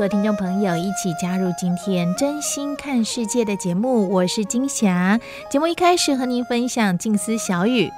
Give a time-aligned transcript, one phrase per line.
[0.00, 5.20] 所有听众朋友，一起加入今天真心看世界的节目，我是金霞。
[5.50, 7.92] 节目一开始和您分享静思小语，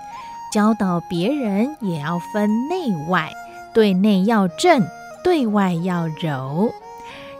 [0.53, 3.31] 教导别人也要分内外，
[3.73, 4.85] 对内要正，
[5.23, 6.73] 对外要柔。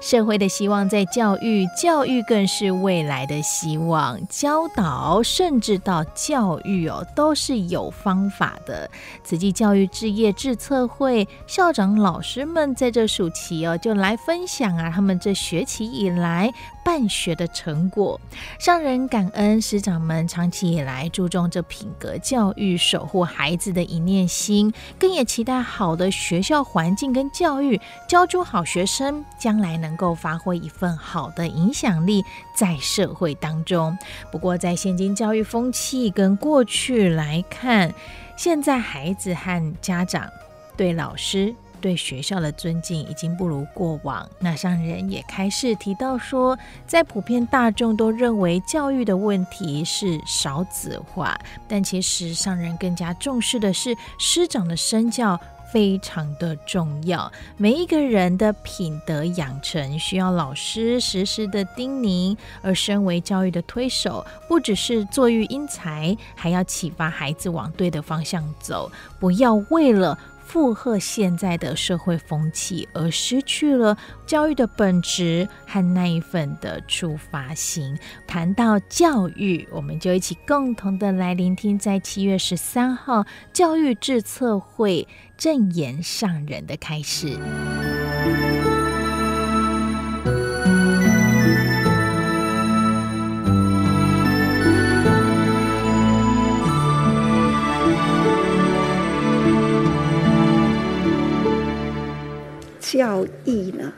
[0.03, 4.19] 社会的希望在教育，教育更是未来的希望。
[4.27, 8.91] 教导甚至到教育哦，都是有方法的。
[9.23, 16.53] 慈济教育置业志测会校长老师们在这暑期哦，就来分享啊，他们这学期以来
[16.85, 18.21] 办学的成果，
[18.65, 32.25] 让人感恩师长们长期以来注重这品格教育，守护孩子的一念心，更也期待好的学校环境跟教育，教出好学生，将来能够发挥一份好的影响力
[32.55, 33.97] 在社会当中。
[34.31, 37.93] 不过，在现今教育风气跟过去来看，
[38.37, 40.29] 现在孩子和家长
[40.77, 41.55] 对老师。
[41.83, 44.27] 对学校的尊敬已经不如过往。
[44.39, 51.37] 那上人也开始提到说，在普遍大众都认为教育的问题是少子化，
[51.69, 55.39] 但其实上人更加重视的是师长的身教
[55.73, 57.33] 非常的重要。
[57.57, 70.19] 每一个人的品德养成需要老师时时的叮咛，而身为教育的推手，不只是坐育英才，还要启发孩子往对的方向走，不要为了。
[70.53, 73.97] 附和现在的社会风气，而失去了
[74.27, 77.99] 教育的本质和那一份的出发心。
[78.27, 85.09] 谈到教育，我们就一起共同的来聆听，在七月十三号教育制策会
[85.39, 87.39] 正言上人的开始。
[102.93, 103.91] 教育呢，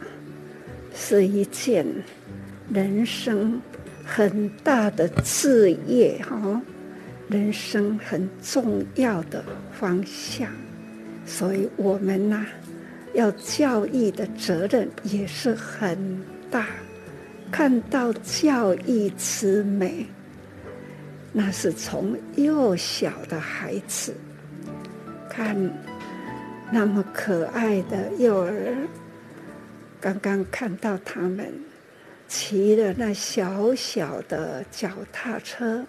[0.95, 1.85] 是一件
[2.73, 3.61] 人生
[4.05, 6.63] 很大的事业哈，
[7.29, 10.49] 人生很重要的方向，
[11.27, 12.47] 所以我们呢，
[13.15, 16.69] 要教育的责任也是很大。
[17.51, 20.07] 看到教育之美，
[21.33, 24.15] 那是从幼小的孩子
[25.29, 25.57] 看。
[26.75, 28.75] 那么可爱的幼儿，
[30.01, 31.55] 刚刚看到他们
[32.27, 35.87] 骑了那小小的脚踏车，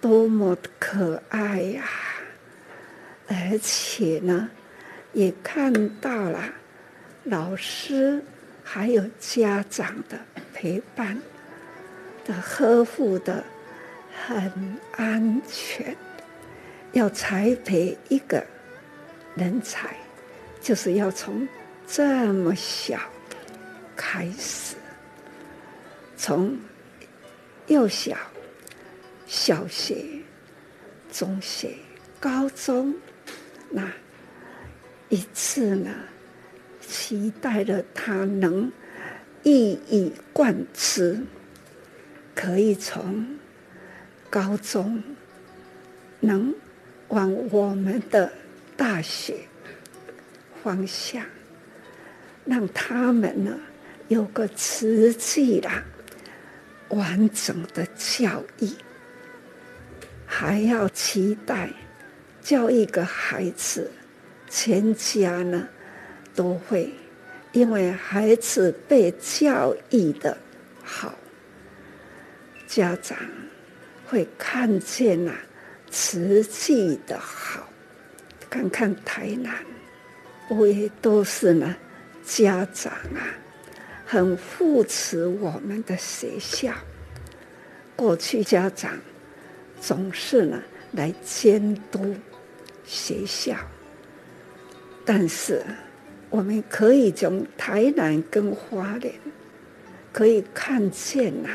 [0.00, 1.84] 多么可爱呀！
[3.28, 4.50] 而且呢，
[5.12, 6.42] 也看到了
[7.22, 8.20] 老师
[8.64, 10.18] 还有家长的
[10.52, 11.16] 陪伴
[12.24, 13.44] 的呵护的
[14.26, 15.96] 很安全，
[16.90, 18.44] 要栽培一个。
[19.34, 19.96] 人才
[20.60, 21.46] 就是要从
[21.86, 23.00] 这么小
[23.96, 24.76] 开始，
[26.16, 26.56] 从
[27.66, 28.16] 幼小、
[29.26, 30.04] 小学、
[31.10, 31.74] 中学、
[32.20, 32.94] 高中，
[33.70, 33.92] 那
[35.08, 35.90] 一次呢，
[36.80, 38.70] 期待着他能
[39.42, 41.20] 一以贯之，
[42.34, 43.36] 可以从
[44.30, 45.02] 高中
[46.20, 46.54] 能
[47.08, 48.32] 往我们的。
[48.76, 49.36] 大学
[50.62, 51.24] 方向，
[52.44, 53.58] 让他们呢
[54.08, 55.70] 有个持续的
[56.88, 58.68] 完整的教育，
[60.26, 61.70] 还要期待
[62.42, 63.90] 教育一个孩子，
[64.48, 65.68] 全家呢
[66.34, 66.92] 都会
[67.52, 70.36] 因为孩子被教育的
[70.82, 71.14] 好，
[72.66, 73.16] 家长
[74.06, 75.34] 会看见啊
[75.90, 77.68] 瓷器的好。
[78.54, 79.52] 看看台南，
[80.48, 81.74] 我也都是呢，
[82.24, 83.34] 家长啊，
[84.06, 86.72] 很扶持我们的学校。
[87.96, 88.96] 过去家长
[89.80, 90.62] 总是呢
[90.92, 92.14] 来监督
[92.84, 93.56] 学校，
[95.04, 95.60] 但是
[96.30, 99.12] 我们可以从台南跟花莲
[100.12, 101.50] 可以看见呐，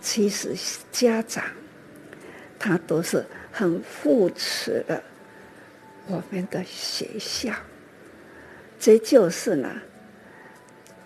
[0.00, 0.56] 其实
[0.90, 1.44] 家长
[2.58, 5.00] 他都是很扶持的
[6.06, 7.52] 我们的学校。
[8.78, 9.70] 这就是呢，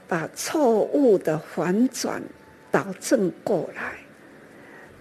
[0.09, 2.23] 把错误的反转
[2.71, 3.95] 导正过来。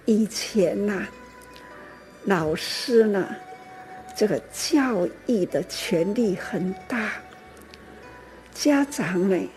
[0.05, 1.07] 以前呢，
[2.25, 3.35] 老师呢，
[4.15, 7.11] 这个教育的权力很大，
[8.53, 9.49] 家长呢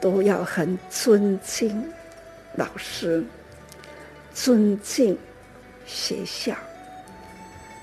[0.00, 1.92] 都要很尊敬
[2.56, 3.24] 老师，
[4.32, 5.18] 尊敬
[5.86, 6.56] 学校。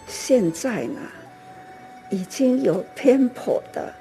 [0.07, 1.00] 现在呢，
[2.09, 3.94] 已经有偏颇的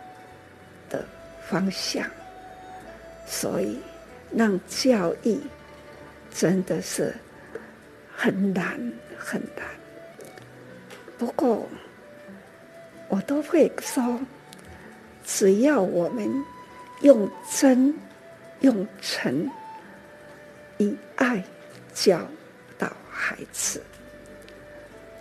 [0.89, 1.05] 的。
[1.49, 2.05] 方向，
[3.27, 3.81] 所以
[4.31, 5.41] 让教育
[6.31, 7.15] 真的是
[8.15, 8.79] 很难
[9.17, 9.65] 很难。
[11.17, 11.67] 不过
[13.09, 14.21] 我都会说，
[15.25, 16.31] 只要我们
[17.01, 17.95] 用真、
[18.61, 19.51] 用诚、
[20.77, 21.43] 以爱
[21.95, 22.21] 教
[22.77, 23.83] 导孩子，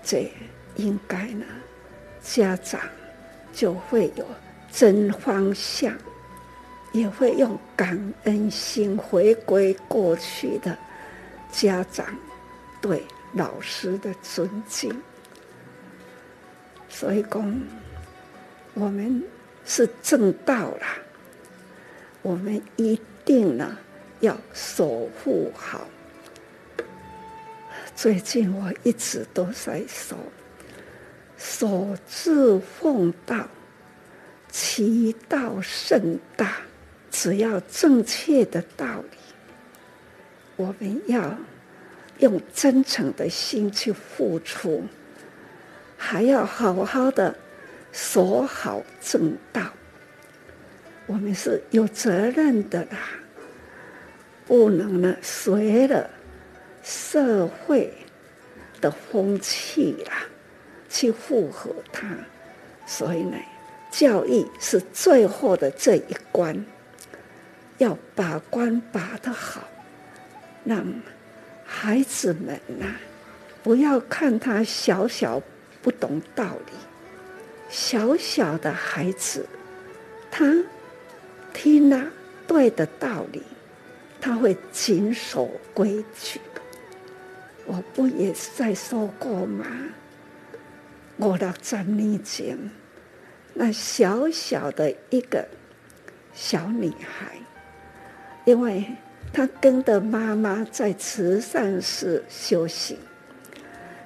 [0.03, 0.29] 这
[0.75, 1.45] 应该呢，
[2.29, 2.81] 家长
[3.53, 4.25] 就会有
[4.71, 5.97] 真方向。
[6.93, 10.75] 也会用感恩心回归过去的
[11.51, 12.07] 家长
[12.81, 13.03] 对
[13.33, 14.89] 老师的尊敬，
[16.89, 17.61] 所以讲
[18.73, 19.21] 我们
[19.65, 20.97] 是正道啦，
[22.23, 23.77] 我们一定呢
[24.21, 25.87] 要守护好。
[27.95, 30.15] 最近我一直都在守，
[31.37, 33.47] 守志奉道，
[34.49, 36.57] 其道甚大。
[37.09, 39.17] 只要正确的道理，
[40.55, 41.35] 我们要
[42.19, 44.83] 用真诚的心去付出，
[45.97, 47.35] 还要好好的
[47.91, 49.63] 守好正道。
[51.07, 52.99] 我们是有责任的啦，
[54.45, 56.07] 不能呢随了
[56.83, 57.91] 社会
[58.79, 60.23] 的风气啦
[60.89, 62.07] 去附和他。
[62.85, 63.37] 所以呢，
[63.91, 66.65] 教育是最后的这一关。
[67.79, 69.61] 要把关把得好，
[70.63, 70.95] 那么
[71.63, 72.87] 孩子们呐、
[73.61, 75.39] 不要看他小小
[75.83, 76.73] 不懂道理，
[77.69, 79.45] 小小的孩子，
[80.31, 80.51] 他
[81.53, 82.03] 听了
[82.47, 83.43] 对的道理，
[84.19, 86.41] 他会谨守规矩。
[87.67, 89.67] 我不也是在说过吗？
[91.17, 92.57] 我的三年前，
[93.53, 95.47] 那小小的一个
[96.33, 97.35] 小女孩。
[98.45, 98.85] 因为
[99.33, 102.97] 她跟着妈妈在慈善室修行，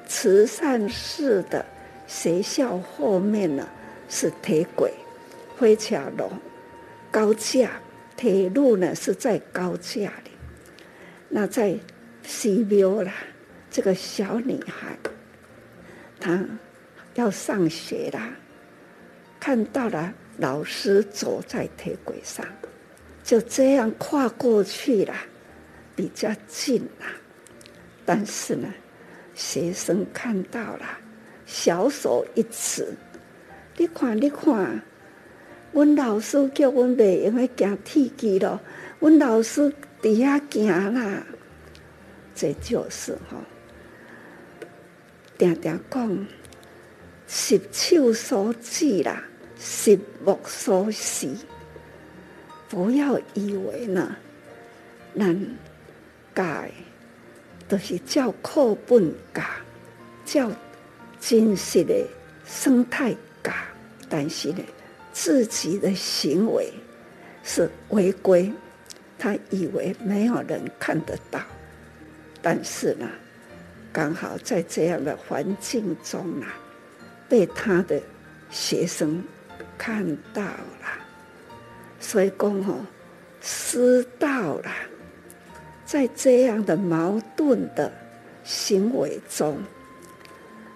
[0.07, 1.65] 慈善室的
[2.07, 3.67] 学校后面呢
[4.09, 4.91] 是铁轨、
[5.57, 6.31] 火车路、
[7.11, 7.69] 高架，
[8.17, 10.31] 铁路呢是在高架里。
[11.29, 11.77] 那在
[12.23, 13.13] 西边啦，
[13.69, 14.97] 这个小女孩，
[16.19, 16.43] 她
[17.21, 18.33] 要上学啦，
[19.39, 22.43] 看到了老师走在铁轨上。
[23.23, 25.13] 就这样跨过去了，
[25.95, 27.05] 比较近啦。
[28.03, 28.73] 但是呢，
[29.35, 30.97] 学生看到了，
[31.45, 32.91] 小手一指
[33.77, 34.81] ：“你看，你看，
[35.71, 38.59] 阮老师叫阮袂用去行铁轨咯，
[38.99, 41.23] 阮老师底下行啦。”
[42.33, 43.37] 这就是哈，
[45.37, 46.27] 定定讲，
[47.33, 49.23] 十手所指啦，
[49.57, 51.29] 十目所视。
[52.67, 54.17] 不要以为呢，
[55.17, 55.57] 咱
[56.35, 56.65] 教
[57.69, 59.41] 都是照课本教，
[60.25, 60.51] 照
[61.21, 62.05] 真实的
[62.45, 63.53] 生态教，
[64.09, 64.59] 但是呢，
[65.13, 66.69] 自己的行为
[67.45, 68.51] 是违规，
[69.17, 71.39] 他以为没有人看得到，
[72.41, 73.07] 但是呢，
[73.93, 76.53] 刚好在这样的环境中啊，
[77.31, 77.97] 被他的
[78.49, 79.23] 学生
[79.77, 80.99] 看到了。
[81.97, 82.75] 所以讲吼，
[83.41, 84.73] 师道啦，
[85.85, 87.89] 在这样的矛盾的
[88.43, 89.57] 行为中，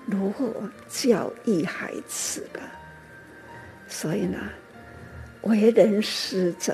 [0.05, 0.50] 如何
[0.88, 2.62] 教育孩子呢？
[3.89, 4.38] 所以呢，
[5.41, 6.74] 为人师者，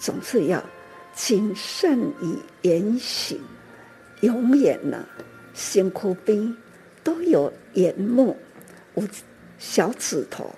[0.00, 0.60] 总是要
[1.14, 3.40] 谨慎于言行，
[4.22, 5.06] 永远呢，
[5.54, 6.52] 辛苦边
[7.04, 8.36] 都有眼目，
[8.98, 9.08] 无
[9.58, 10.52] 小指头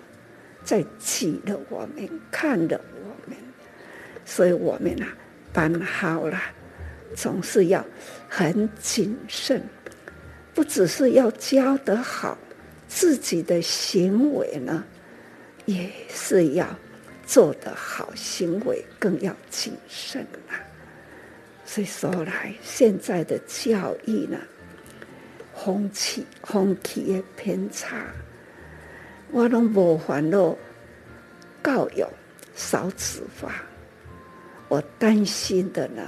[0.65, 2.81] 在记着我们，看着。
[4.25, 5.09] 所以我们啊，
[5.53, 6.41] 办好了，
[7.17, 7.85] 总是要
[8.29, 9.61] 很谨慎，
[10.55, 12.39] 不只是要教得好，
[12.87, 14.85] 自己的行为呢，
[15.65, 16.79] 也是要
[17.27, 20.55] 做得好，行为更要谨慎啊。
[21.65, 24.39] 所以说来，现在的教育呢，
[25.57, 28.07] 风气风气也偏差，
[29.33, 30.57] 我拢无烦恼，
[31.63, 32.05] 教育
[32.55, 33.63] 少子化，
[34.69, 36.03] 我担心的呢，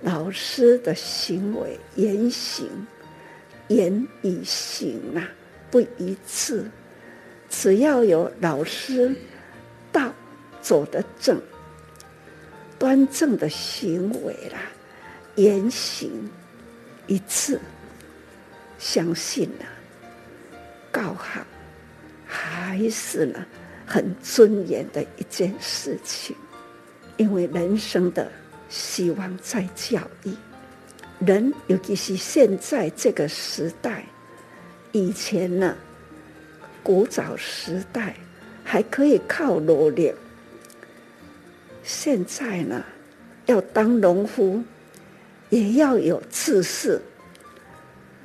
[0.00, 2.86] 老师的行为言行
[3.68, 5.28] 言与行啊
[5.70, 6.70] 不一致，
[7.50, 9.14] 只要有老师
[9.92, 10.12] 道
[10.62, 11.40] 走得正。
[12.78, 14.60] 端正的行为啦，
[15.36, 16.30] 言行
[17.06, 17.60] 一致，
[18.78, 19.64] 相信呢，
[20.92, 21.40] 教好
[22.36, 23.46] 还是呢
[23.86, 26.34] 很尊严的一件事情。
[27.16, 28.28] 因为人生的
[28.68, 30.34] 希望在教育，
[31.20, 34.04] 人尤其是现在这个时代，
[34.90, 35.76] 以前呢，
[36.82, 38.16] 古早时代
[38.64, 40.12] 还可以靠努力。
[41.84, 42.84] 现在呢，
[43.46, 44.60] 要当农夫，
[45.50, 47.00] 也要有知识。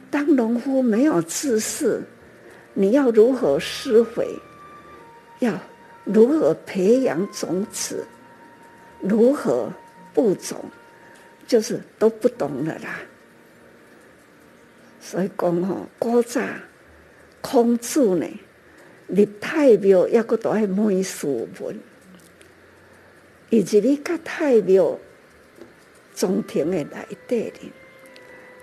[0.09, 2.01] 当农夫没有知识，
[2.79, 4.25] 你要如何施肥？
[5.39, 5.59] 要
[6.05, 8.07] 如何培养种子？
[9.01, 9.69] 如何
[10.13, 10.63] 播种？
[11.45, 13.01] 就是都不懂了啦。
[15.01, 16.41] 所以讲吼，古早
[17.41, 18.25] 孔子呢，
[19.07, 21.77] 立太庙也阁都爱问书问。
[23.49, 24.97] 以及你个太庙
[26.15, 27.59] 中庭的来对的，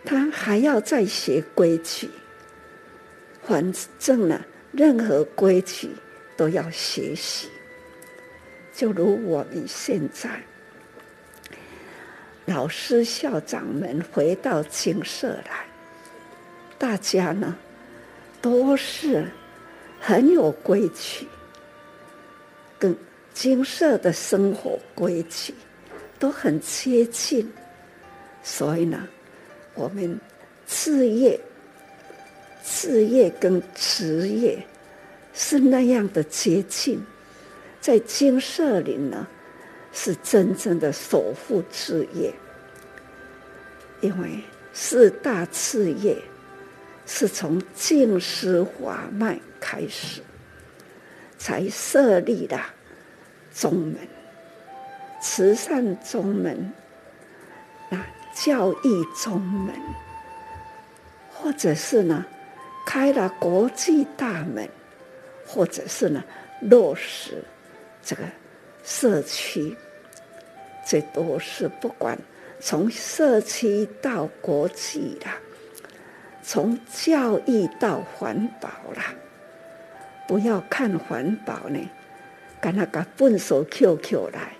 [0.06, 2.08] 他还要再写规矩。
[3.46, 5.88] 反正呢，任何规矩
[6.36, 7.48] 都要学习。
[8.74, 10.42] 就如我们现在，
[12.44, 15.64] 老师校长们回到精舍来，
[16.76, 17.56] 大家呢
[18.42, 19.26] 都是
[20.00, 21.26] 很有规矩，
[22.78, 22.94] 跟。
[23.36, 25.52] 金色的生活规矩
[26.18, 27.46] 都很接近，
[28.42, 29.06] 所以呢，
[29.74, 30.18] 我们
[30.66, 31.38] 事业、
[32.66, 34.66] 事业跟职业
[35.32, 37.00] 是那样的接近，
[37.80, 39.24] 在精舍里呢，
[39.92, 42.34] 是真正的守护志业，
[44.00, 44.42] 因为
[44.72, 46.18] 四大事业
[47.06, 50.20] 是从净施法脉开始
[51.38, 52.60] 才设立的。
[53.52, 53.96] 宗门、
[55.22, 56.70] 慈善宗门、
[57.88, 59.74] 啊，教育宗门，
[61.30, 62.26] 或者是呢，
[62.86, 64.66] 开了国际大门，
[65.44, 66.24] 或者是呢，
[66.62, 67.44] 落实
[68.02, 68.22] 这个
[68.84, 69.76] 社区，
[70.86, 72.16] 这都是不管
[72.60, 75.36] 从社区到国际啦，
[76.42, 79.12] 从教育到环保啦，
[80.28, 81.78] 不要看环保呢。
[82.58, 84.56] 跟那个笨手 QQ 来，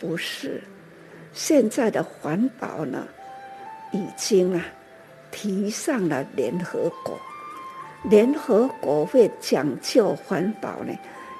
[0.00, 0.62] 不是。
[1.32, 3.06] 现在的环保呢，
[3.92, 4.64] 已经啊
[5.30, 7.20] 提上了联合国，
[8.08, 10.92] 联合国会讲究环保呢，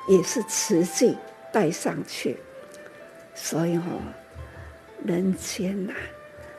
[0.09, 1.17] 也是实际
[1.53, 2.37] 带上去。
[3.35, 3.83] 所以哦，
[5.05, 5.97] 人间呐、啊，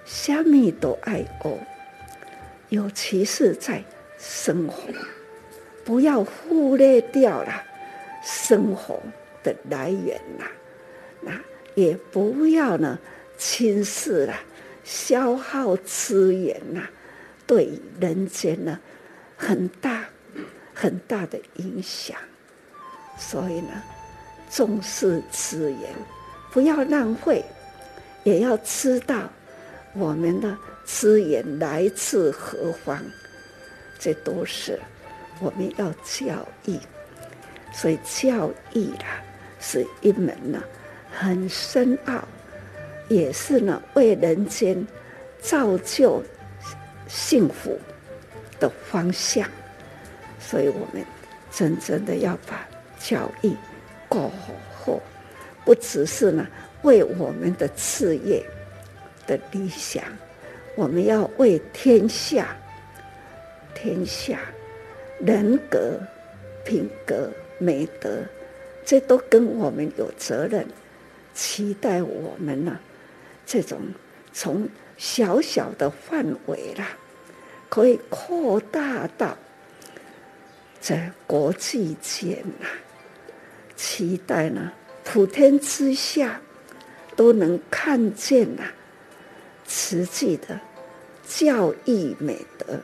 [0.05, 1.57] 虾米都爱哦，
[2.69, 3.83] 尤其是在
[4.17, 4.83] 生活，
[5.83, 7.63] 不要忽略掉了
[8.23, 8.99] 生活。
[9.43, 10.45] 的来源呐，
[11.21, 11.31] 那
[11.73, 12.99] 也不要呢
[13.37, 14.33] 轻视了
[14.83, 16.81] 消耗资源呐，
[17.45, 17.69] 对
[18.01, 18.77] 人间呢
[19.37, 20.03] 很大
[20.73, 22.17] 很大的影响。
[23.17, 23.81] 所以呢，
[24.49, 25.81] 重视资源，
[26.51, 27.45] 不要浪费，
[28.23, 29.29] 也要知道
[29.93, 32.99] 我们的资源来自何方，
[33.97, 34.77] 这都是
[35.39, 36.77] 我们要教育。
[37.71, 39.23] 所以教育啦。
[39.59, 40.61] 是一门呢，
[41.11, 42.23] 很深奥，
[43.09, 44.85] 也是呢为人间
[45.41, 46.23] 造就
[47.07, 47.75] 幸福
[48.59, 49.47] 的方向。
[50.39, 51.05] 所以我们
[51.51, 52.67] 真正的要把
[52.99, 53.51] 教育
[54.07, 54.31] 过
[54.77, 54.99] 好，
[55.65, 56.47] 不只是呢
[56.83, 58.43] 为我们的事业
[59.25, 60.03] 的理想，
[60.75, 62.55] 我们要为天下
[63.73, 64.39] 天下
[65.19, 65.99] 人格、
[66.63, 68.23] 品格、美德。
[68.85, 70.65] 这都跟我们有责任，
[71.33, 72.79] 期待我们呢，
[73.45, 73.79] 这种
[74.31, 76.97] 从小小的范围啦，
[77.69, 79.37] 可以扩大到
[80.79, 82.67] 在国际间呐，
[83.75, 84.71] 期待呢，
[85.03, 86.39] 普天之下
[87.15, 88.63] 都能看见呐，
[89.65, 90.59] 慈济的
[91.27, 92.79] 教义美德，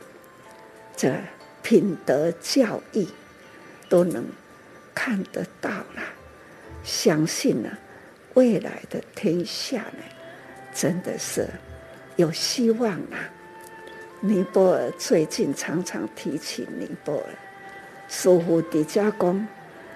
[0.94, 1.14] 这
[1.62, 3.08] 品德教义
[3.88, 4.24] 都能
[4.94, 6.02] 看得到了，
[6.84, 7.70] 相信呢，
[8.34, 10.04] 未来的天下呢，
[10.74, 11.48] 真的是
[12.16, 13.16] 有希望了。
[14.26, 17.24] 尼泊尔最近常常提起尼泊尔，
[18.08, 19.46] 师父底家公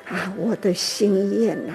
[0.07, 1.73] 啊，我的心愿呐，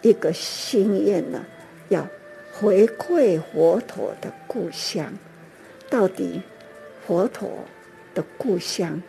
[0.00, 1.44] 一个心愿呢，
[1.90, 2.08] 要
[2.50, 5.12] 回馈佛陀的故乡。
[5.90, 6.40] 到底
[7.06, 7.50] 佛陀
[8.14, 9.02] 的故乡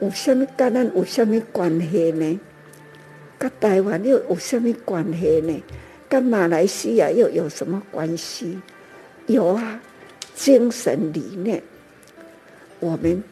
[0.00, 2.38] 有什么跟咱有什么关系呢？
[3.38, 5.62] 跟台湾又有什么关系呢？
[6.06, 8.60] 跟马来西亚又有什么关系？
[9.24, 9.80] 有啊，
[10.34, 11.62] 精神理念。
[12.80, 13.22] 我们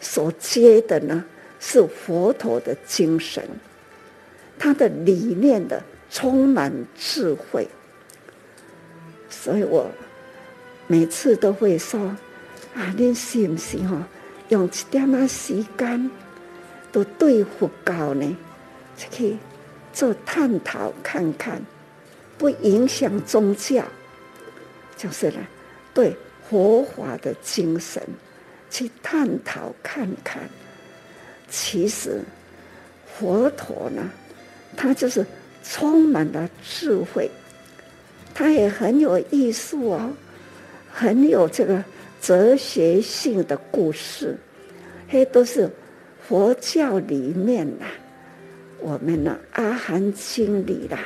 [0.00, 1.24] 所接的呢，
[1.58, 3.42] 是佛陀的精神，
[4.58, 7.66] 他的理念的充满智慧，
[9.28, 9.90] 所以我
[10.86, 12.00] 每次都会说：
[12.74, 14.06] 啊，你是不是哈，
[14.50, 16.10] 用一点啊时间，
[16.92, 18.36] 都对佛教呢，
[18.96, 19.36] 去
[19.92, 21.60] 做探讨看看，
[22.38, 23.82] 不影响宗教，
[24.96, 25.38] 就是呢，
[25.92, 26.16] 对
[26.48, 28.00] 佛法的精神。
[28.76, 30.42] 去探讨看看，
[31.48, 32.20] 其实
[33.06, 34.10] 佛陀呢，
[34.76, 35.24] 他就是
[35.64, 37.30] 充满了智慧，
[38.34, 40.12] 他也很有艺术哦，
[40.92, 41.82] 很有这个
[42.20, 44.36] 哲学性的故事，
[45.08, 45.70] 嘿都是
[46.28, 47.86] 佛教里面呐，
[48.78, 50.98] 我们呢《阿含经》里啦，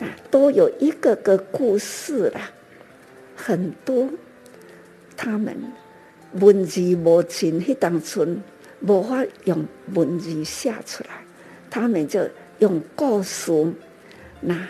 [0.00, 2.50] 啊都有一个个故事啦，
[3.36, 4.10] 很多
[5.16, 5.56] 他们。
[6.40, 8.42] 文字无尽，迄当村
[8.80, 9.64] 无法用
[9.94, 11.24] 文字写出来，
[11.70, 13.52] 他们就用故事，
[14.40, 14.66] 那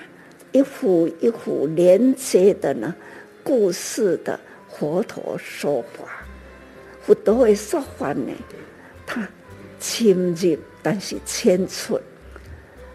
[0.52, 2.94] 一幅一幅连接的呢，
[3.42, 6.05] 故事的佛陀说法，
[7.03, 8.33] 佛陀的说法呢，
[9.07, 9.27] 他
[9.81, 11.98] 深入但是浅出，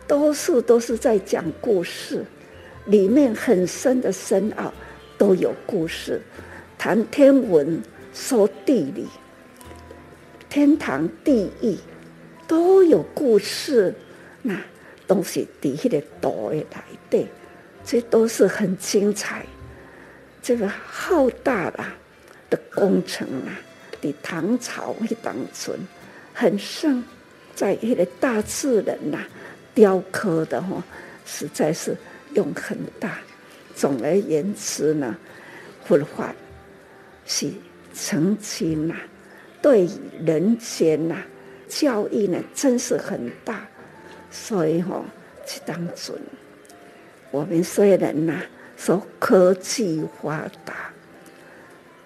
[0.07, 2.23] 多数都是在讲故事，
[2.85, 4.71] 里面很深的深奥
[5.17, 6.21] 都有故事，
[6.77, 7.81] 谈天文。
[8.13, 9.07] 说地理、
[10.49, 11.77] 天堂、地狱
[12.47, 13.93] 都有故事，
[14.41, 14.59] 那
[15.07, 17.27] 东西底下的多来的，
[17.85, 19.45] 这都是很精彩。
[20.41, 21.93] 这个浩大啦
[22.49, 23.59] 的工程啊，
[24.01, 25.75] 的唐朝会当中
[26.33, 27.03] 很盛，
[27.53, 29.19] 在一个大自然呐
[29.75, 30.83] 雕刻的哈，
[31.25, 31.95] 实在是
[32.33, 33.19] 用很大。
[33.75, 35.15] 总而言之呢，
[35.85, 36.33] 佛法
[37.25, 37.51] 是。
[38.01, 38.95] 曾经呐，
[39.61, 39.89] 对
[40.25, 41.17] 人间呐，
[41.67, 43.67] 教育呢，真是很大。
[44.31, 45.03] 所以哈，
[45.45, 46.15] 去当中，
[47.29, 48.41] 我们虽然呐
[48.77, 50.93] 说科技发达，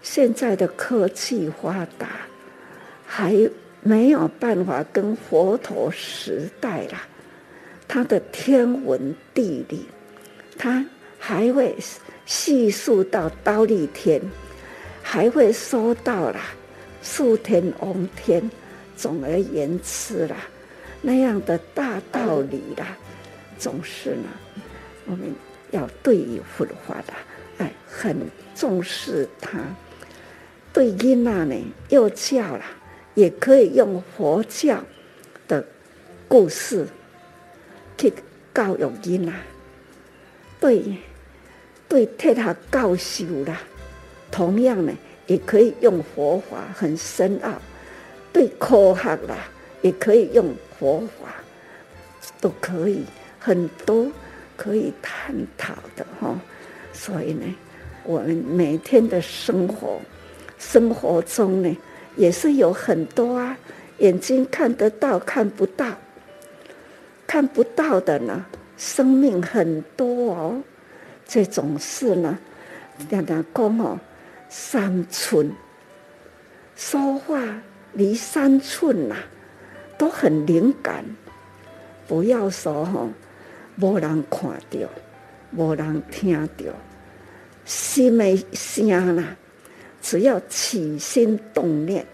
[0.02, 2.08] 现在的科技发达，
[3.06, 3.36] 还
[3.84, 7.08] 没有办法跟佛陀时代啦。
[7.88, 9.86] 他的天文地理，
[10.58, 10.84] 他
[11.20, 11.76] 还会
[12.26, 14.20] 细数到刀利天。
[15.04, 16.40] 还会说到啦，
[17.04, 18.50] 数天王天，
[18.96, 20.38] 总而言之啦，
[21.02, 22.98] 那样的大道理啦，
[23.60, 24.30] 总是呢，
[25.06, 25.36] 我们
[25.72, 27.14] 要对于佛法的，
[27.60, 28.18] 哎，很
[28.56, 29.60] 重视它。
[30.72, 31.56] 对囡仔呢，
[31.90, 32.66] 又教啦，
[33.14, 34.84] 也可以用佛教
[35.48, 35.64] 的
[36.28, 36.88] 故事
[37.98, 38.12] 去
[38.56, 39.32] 教育囡仔。
[40.60, 40.98] 对，
[41.88, 43.62] 对，替他教修啦。
[44.34, 44.92] 同样呢，
[45.28, 47.54] 也可以用佛法很深奥，
[48.34, 49.38] 对科学啦，
[49.84, 51.36] 也可以用佛法，
[52.42, 53.04] 都可以
[53.40, 54.12] 很多
[54.58, 56.36] 可以探讨的哈。
[56.92, 57.46] 所以呢，
[58.04, 60.02] 我们每天的生活
[60.58, 61.78] 生活中呢，
[62.16, 63.56] 也是有很多啊，
[64.00, 65.86] 眼睛看得到看不到，
[67.28, 68.44] 看不到的呢，
[68.78, 70.64] 生命很多哦。
[71.28, 72.40] 这种事呢，
[73.12, 74.00] 让他讲哦。
[74.56, 75.52] 三寸
[76.76, 77.42] 说话
[77.94, 79.16] 离三寸呐，
[79.98, 81.04] 都很灵感。
[82.08, 83.10] 不要说哈，
[83.82, 84.88] 无人看到，
[85.58, 86.66] 无人听到，
[87.66, 89.36] 心的声呐，
[90.04, 92.06] 只要起心动念，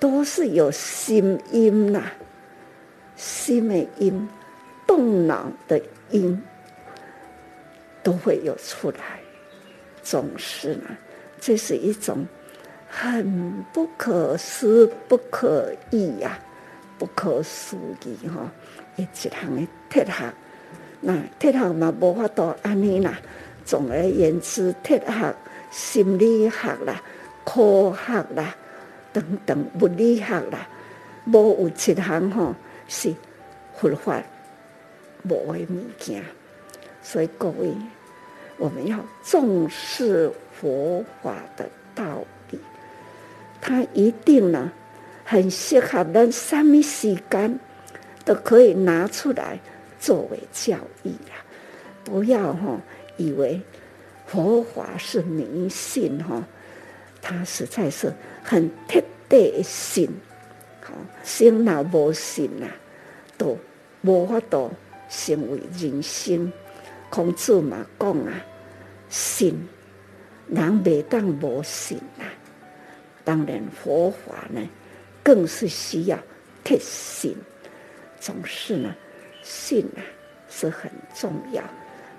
[0.00, 2.02] 都是有心音呐，
[3.14, 4.28] 心的音，
[4.88, 5.80] 动脑的
[6.10, 6.42] 音，
[8.02, 9.20] 都会有出来，
[10.02, 10.90] 总是呢。
[11.44, 12.24] 这是一种
[12.88, 16.38] 很不可思、不可议呀、啊，
[17.00, 18.48] 不可思议哈！
[18.94, 20.32] 一项的铁学，
[21.00, 23.18] 那铁学嘛无法度安尼啦，
[23.64, 25.34] 总而言之，哲学、
[25.72, 27.02] 心理学啦、
[27.44, 28.54] 科学啦
[29.12, 30.68] 等等物理学啦，
[31.24, 32.54] 无有一项吼
[32.86, 33.12] 是
[33.74, 34.22] 佛法
[35.24, 36.22] 无的物件。
[37.02, 37.74] 所以各位，
[38.58, 40.30] 我们要重视
[40.62, 42.58] 佛法的道理，
[43.60, 44.70] 它一定呢
[45.24, 47.58] 很适合咱什么时间
[48.24, 49.58] 都可以拿出来
[49.98, 51.34] 作为教义啦。
[52.04, 52.80] 不要哈
[53.16, 53.60] 以为
[54.26, 56.46] 佛法是迷信哈，
[57.20, 58.12] 它实在是
[58.44, 60.08] 很彻底的信。
[60.80, 60.94] 好，
[61.24, 62.68] 心若无信呐，
[63.36, 63.58] 都
[64.02, 64.70] 无法度
[65.08, 66.52] 成为人生。
[67.10, 68.32] 孔子嘛讲啊，
[69.08, 69.68] 信
[70.54, 72.28] 人未当无信啊。
[73.24, 74.60] 当然佛法呢，
[75.22, 76.18] 更是需要
[76.62, 77.36] 贴心。
[78.20, 78.94] 总是呢，
[79.42, 80.00] 信啊
[80.48, 81.62] 是很重要。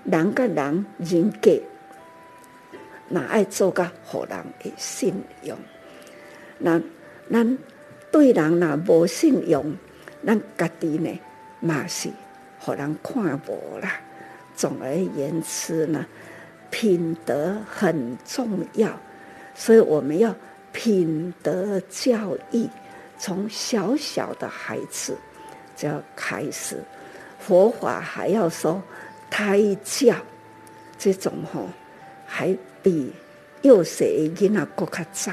[0.06, 1.62] 人跟人人格，
[3.08, 5.58] 哪爱做个互人的信用？
[6.58, 6.82] 那
[7.32, 7.58] 咱
[8.12, 9.76] 对人若无信用，
[10.26, 11.20] 咱家己呢
[11.60, 12.10] 嘛是
[12.60, 14.02] 互人看无啦。
[14.56, 16.06] 总而言之呢，
[16.74, 18.90] 品德很重要，
[19.54, 20.36] 所以我们要
[20.72, 22.68] 品德教育，
[23.20, 25.16] 从小小的孩子
[25.76, 26.84] 就要开始。
[27.38, 28.82] 佛法还要说
[29.30, 30.16] 胎教，
[30.98, 31.70] 这种吼
[32.26, 33.14] 还比
[33.62, 35.32] 幼小的囡仔更加早，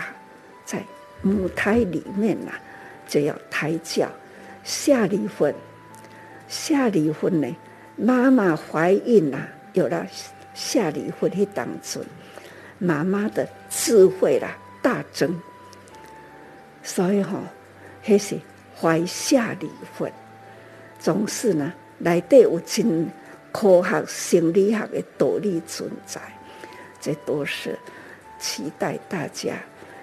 [0.66, 0.84] 在
[1.22, 2.52] 母胎里面呐，
[3.08, 4.06] 就要胎教。
[4.62, 5.54] 下离婚，
[6.48, 7.56] 下离婚呢？
[7.96, 10.06] 妈妈怀孕啦，有了
[10.60, 12.04] 下离婚的当中，
[12.78, 15.34] 妈妈的智慧啦大增，
[16.82, 17.42] 所以吼、哦，
[18.02, 18.38] 还是
[18.78, 20.12] 怀下离婚，
[20.98, 23.08] 总是呢，内底有真
[23.50, 26.20] 科学、心理学的道理存在，
[27.00, 27.78] 这都是
[28.38, 29.54] 期待大家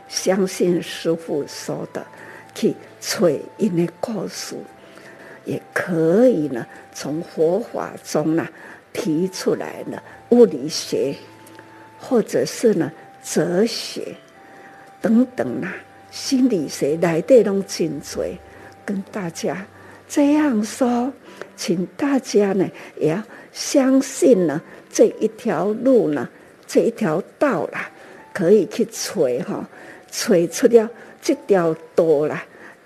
[0.07, 2.03] 相信师傅说的，
[2.55, 4.55] 去找因的故事。
[5.45, 8.45] 也可以呢，从佛法中呢
[8.97, 11.15] 提出来了，物理学，
[11.99, 12.91] 或者是呢
[13.23, 14.15] 哲学
[14.99, 15.71] 等等啊，
[16.10, 18.25] 心理学来的拢真多，
[18.83, 19.67] 跟大家
[20.10, 21.13] 这样说，
[21.55, 22.67] 请大家呢
[22.99, 26.27] 也要相信呢这一条路呢，
[26.65, 27.91] 这一条道啦，
[28.33, 29.69] 可以去找哈，
[30.10, 30.89] 找出了
[31.21, 32.43] 这条道啦，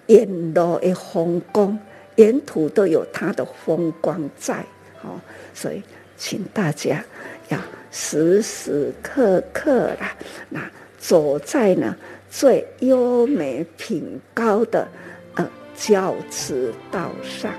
[0.07, 1.79] 沿路的风光。
[2.17, 4.63] 沿途都有它的风光在，
[5.01, 5.17] 哦，
[5.53, 5.81] 所以
[6.23, 7.03] 请大家
[7.49, 7.57] 要
[7.89, 10.15] 时时刻刻啦，
[10.49, 10.61] 那
[10.99, 11.97] 走在呢
[12.29, 14.87] 最优美品高的
[15.33, 17.51] 呃教慈道上，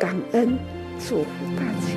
[0.00, 0.58] 感恩
[0.98, 1.94] 祝福大家。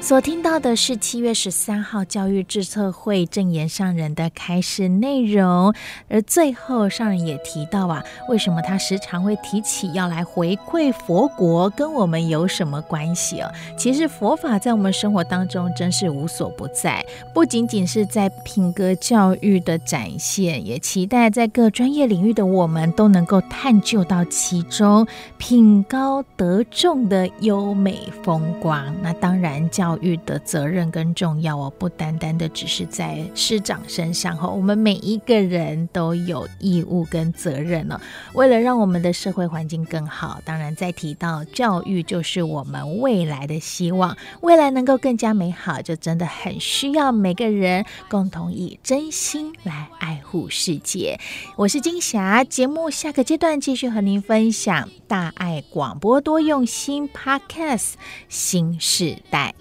[0.00, 5.72] 所听到的是七月十三号教育智策会证严上人的开示内容，
[6.08, 13.52] 而最后上人也提到啊，为什么他时常会提起要来回馈佛国，跟我们有什么关系哦？
[13.76, 28.92] 其实佛法在我们生活当中真是无所不在，不仅仅是在品格教育的展现，也期待在各专业领域的我们都能够探究到其中品高德重的优美风光。
[29.02, 29.89] 那当然教。
[29.90, 38.00] 教育的责任跟重要哦，不单单的只是在师长身上哈，我们每一个人都有义务跟责任呢。
[38.34, 51.18] 为了让我们的社会环境更好，当然再提到教育就是我们未来的希望，未来能够更加美好，就真的很需要每个人共同以真心来爱护世界。
[51.56, 57.94] 我是金霞，节目下个阶段继续和您分享大爱广播多用心 Podcast
[58.28, 59.52] 新时代。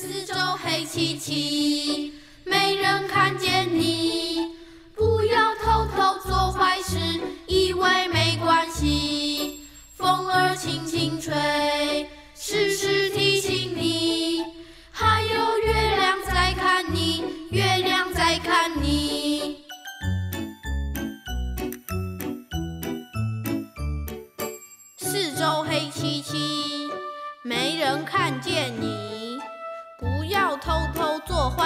[0.00, 0.32] 四周
[0.62, 2.12] 黑漆漆，
[2.44, 4.54] 没人看见你。
[4.94, 6.96] 不要偷偷做坏事，
[7.48, 9.64] 以为没关系。
[9.96, 14.44] 风儿轻轻吹，时时提醒你。
[14.92, 17.97] 还有月亮在看你，月亮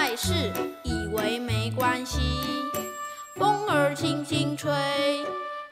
[0.02, 0.34] 坏事
[0.82, 2.18] 以为没关系。
[3.36, 4.68] 风儿轻轻吹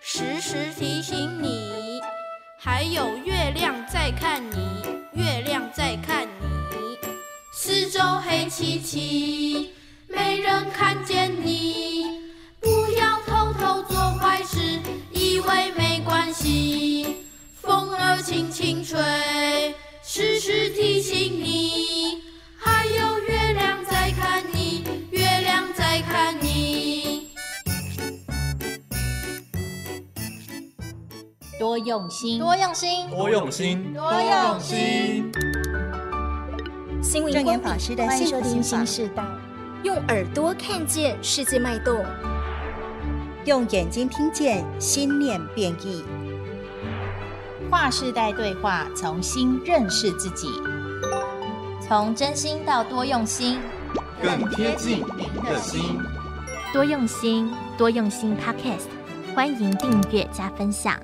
[0.00, 2.00] 时时提醒你
[2.56, 4.56] 还有月亮在看你。
[5.14, 6.96] 月亮在看你。
[7.52, 9.72] 四周黑漆漆
[10.06, 12.04] 没人看见你
[12.60, 14.78] 不要偷偷做坏事
[15.10, 17.16] 以为没关系。
[17.60, 21.49] 风儿轻轻吹时时提醒你。
[31.84, 35.32] 用心，多用心，多用心，多用心。
[37.02, 39.24] 新闻光法师的欢迎收听新时代，
[39.82, 42.04] 用耳朵看见世界脉动，
[43.46, 46.04] 用眼睛听见心念变异。
[47.70, 50.48] 跨世代对话，重新认识自己，
[51.80, 53.58] 从真心到多用心，
[54.22, 55.98] 更贴近您的心。
[56.72, 60.94] 多用心，多用心 Podcast，欢迎订阅加分享。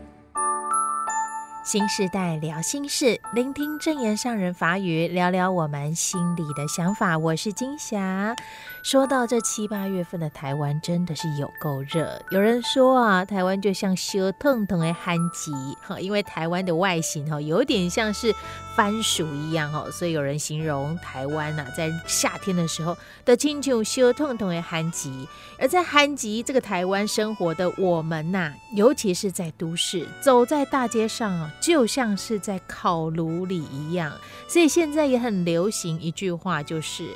[1.67, 7.19] 新时代聊心事，聆听正言上人法语，聊聊我们心里的想法。
[7.19, 8.37] 我是金霞。
[8.85, 12.23] 说到这七八月份的台湾，真的是有够热。
[12.31, 15.51] 有人说啊，台湾就像烧烫烫的旱季，
[15.83, 18.33] 哈，因为台湾的外形哈，有点像是
[18.77, 25.27] 番薯一样哈，所以有人形容台湾呐，在夏天的时候的亲像烧烫烫的旱极。
[25.59, 34.13] 而在旱极这个台湾生活的我们呐，尤其是在都市，走在大街上啊，就像是在烤炉里一样。
[34.47, 37.09] 所以现在也很流行一句话，就是。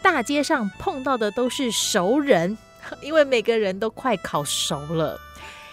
[0.00, 2.56] 大街上碰到的都是熟人，
[3.02, 5.18] 因为每个人都快烤熟了。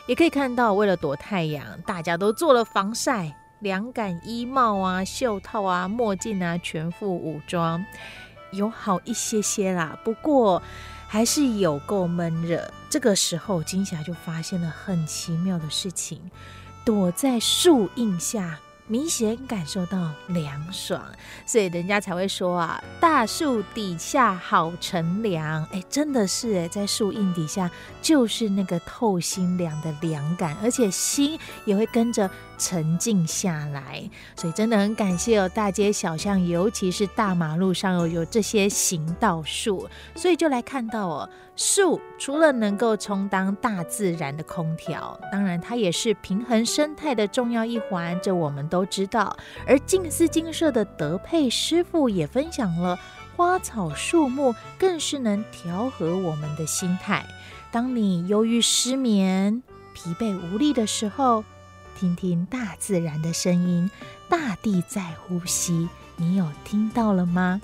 [0.07, 3.31] 也可以看到，为了躲太阳，大家都做了防晒，
[3.65, 7.83] 凉感衣帽啊、袖套啊、墨镜啊，全副武装，
[8.51, 9.97] 有好一些些啦。
[10.03, 10.61] 不过
[11.07, 12.71] 还是有够闷热。
[12.91, 16.21] 这个时候，金霞就发现了很奇妙的事情，
[16.85, 18.59] 躲在树荫下。
[18.87, 21.03] 明显感受到凉爽，
[21.43, 25.65] 所以人家才会说啊，大树底下好乘凉。
[25.71, 27.67] 哎，真的是哎，在树荫底下
[27.99, 34.09] 就是那个透心凉的凉感，而且心也会跟着沉静下来。
[34.35, 41.29] 所以真的很感谢哦，大街小巷，尤其是大马路上有有这些行道树，所以就来看到哦。
[41.57, 49.37] 树除了能够充当大自然的空调，当然它也是平衡生态的重要一环，这我们都知道。
[49.65, 52.99] 而静思精舍的德佩师傅也分享了，
[53.37, 57.25] 花草树木更是能调和我们的心态。
[57.71, 59.63] 当你忧郁、失眠、
[59.93, 61.41] 疲惫无力的时候，
[61.95, 63.89] 听听大自然的声音，
[64.29, 67.61] 大地在呼吸，你有听到了吗？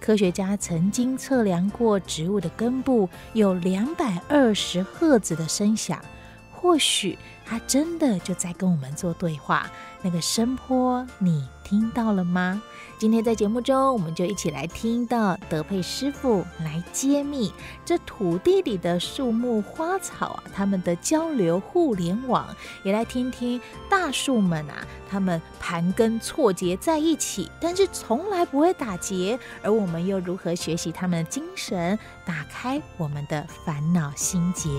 [0.00, 6.02] 科学家曾经测量过植物的根部有两百二十赫兹的声响，
[6.50, 9.70] 或许它真的就在跟我们做对话。
[10.02, 12.62] 那个声波，你听到了吗？
[13.04, 17.52] 今天在节目中，我们就一起来听到德佩师傅来揭秘
[17.84, 22.48] 这土地里的树木花草啊，他们的交流互联网，
[22.82, 34.70] 也来听听大树们啊，他们盘根错节在一起，但是从来不会打结，而我们又如何学习他们的精神，打开我们的烦恼心结？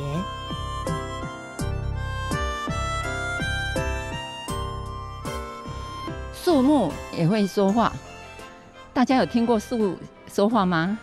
[6.33, 7.93] 树木也会说话。
[8.95, 10.97] 大家有听过树说话吗？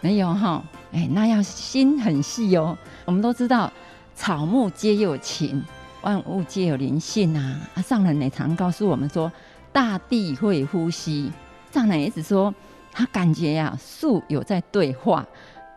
[0.00, 0.60] 没有哈，
[0.92, 2.76] 哎，那要心很细哦。
[3.04, 3.72] 我们都知道，
[4.16, 5.64] 草木皆有情，
[6.02, 7.60] 万物皆有灵性啊。
[7.76, 9.30] 啊，上人也常告诉我们说，
[9.72, 11.30] 大地会呼吸。
[11.70, 12.52] 上人一直说，
[12.90, 15.24] 他感觉呀、树有在对话，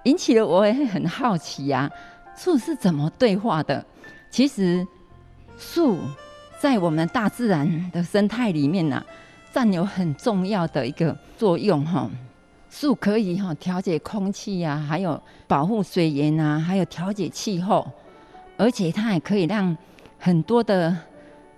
[0.06, 1.88] 引起了我也很好奇呀、
[2.36, 3.86] 树是怎么对话的？
[4.32, 4.84] 其实，
[5.60, 6.00] 树
[6.60, 9.06] 在我们大自然的生态里面呢、
[9.52, 12.10] 占有很重要的一个作用哈，
[12.70, 17.86] 树可以哈调节空气呀，还有保护水源啊，还有调节气候，
[18.58, 19.76] 而且它也可以让
[20.20, 20.96] 很多的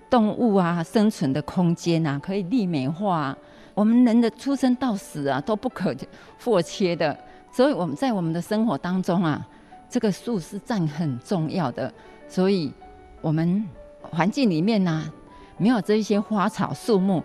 [0.10, 3.38] 动物啊生存的空间啊可以立美化。
[3.74, 5.94] 我们人的出生到死啊都不可
[6.44, 7.18] 或缺的，
[7.52, 9.46] 所以我们在我们的生活当中啊，
[9.90, 11.92] 这个树是占很重要的。
[12.30, 12.72] 所以
[13.20, 13.68] 我们
[14.02, 15.12] 环境里面呢、
[15.58, 17.22] 没有这一些花草树木。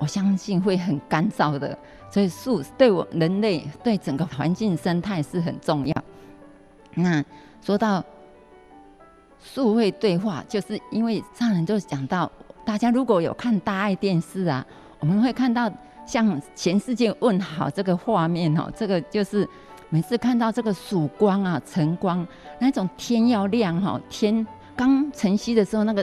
[0.00, 1.78] 我相信会很干燥的，
[2.10, 5.94] 所以树对我人类对整个环境生态是很重要。
[6.94, 7.22] 那
[7.60, 8.02] 说到
[9.38, 12.32] 树会对话，就是因为上人就讲到，
[12.64, 14.66] 大家如果有看大爱电视啊，
[15.00, 15.70] 我们会看到
[16.06, 19.46] 向全世界问好这个画面哦，这个就是
[19.90, 22.26] 每次看到这个曙光啊、晨光，
[22.58, 26.02] 那种天要亮哈，天刚晨曦的时候，那个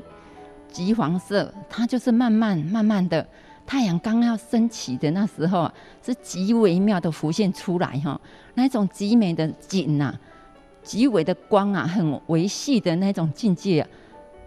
[0.72, 3.28] 橘黄色，它就是慢慢慢慢的。
[3.68, 8.20] 太阳刚要升起的那时候啊，是极微妙的浮现出来哈，
[8.54, 10.18] 那种极美的景呐，
[10.82, 13.88] 极微的光啊，很微细的那种境界，啊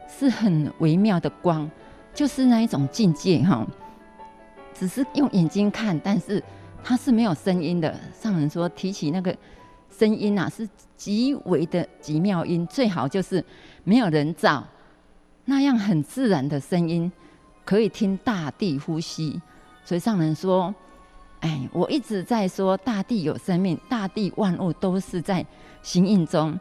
[0.09, 1.71] 是很微妙的光，
[2.15, 3.65] 就是那一种境界哈。
[4.73, 6.43] 只是用眼睛看，但是
[6.83, 7.95] 它是没有声音的。
[8.19, 9.37] 上人说提起那个
[9.91, 13.45] 声音呐，是极微的极妙音，最好就是
[13.85, 14.67] 没有人造。
[15.45, 17.13] 那样很自然的声音，
[17.71, 19.41] 可以听大地呼吸。
[19.85, 20.75] 所以上人说
[21.39, 25.47] ：“哎，我一直在说大地有生命，大地万物都是在
[25.81, 26.59] 形印中。”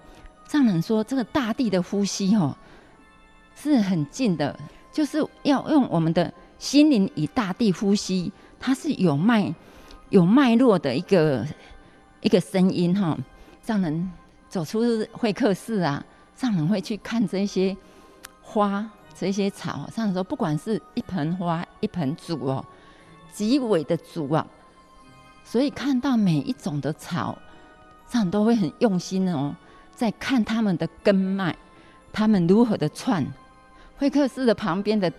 [0.47, 2.55] 上人说：“这个大地的呼吸哦，
[3.55, 4.55] 是很近的，
[4.93, 9.51] 就是要用我们的心灵与大地呼吸，它是有脉
[10.09, 11.43] 有脉络的一个
[12.21, 13.17] 一个声音哈。”
[13.65, 14.11] 上人
[14.47, 17.75] 走出会客室啊，上人会去看这些。
[18.41, 18.87] 花
[19.19, 22.63] 这些草，上人说，不管是一盆花、一盆竹哦，
[23.33, 24.47] 极微的竹啊，
[25.43, 27.37] 所以看到每一种的草，
[28.07, 29.53] 上都会很用心哦，
[29.93, 31.53] 在看他们的根脉，
[32.13, 33.25] 他们如何的串。
[33.97, 35.11] 会客室的旁边的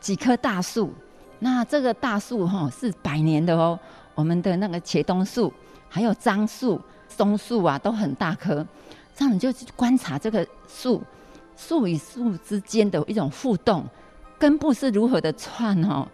[0.00, 0.90] 几棵大树，
[1.40, 3.78] 那这个大树哈是百年的哦，
[4.14, 5.52] 我们的那个茄冬树，
[5.90, 6.80] 还有樟树、
[7.10, 8.66] 松树啊，都很大棵。
[9.14, 11.02] 上人就去观察这个树。
[11.56, 13.84] 树与树之间的一种互动，
[14.38, 16.06] 根部是如何的串哦？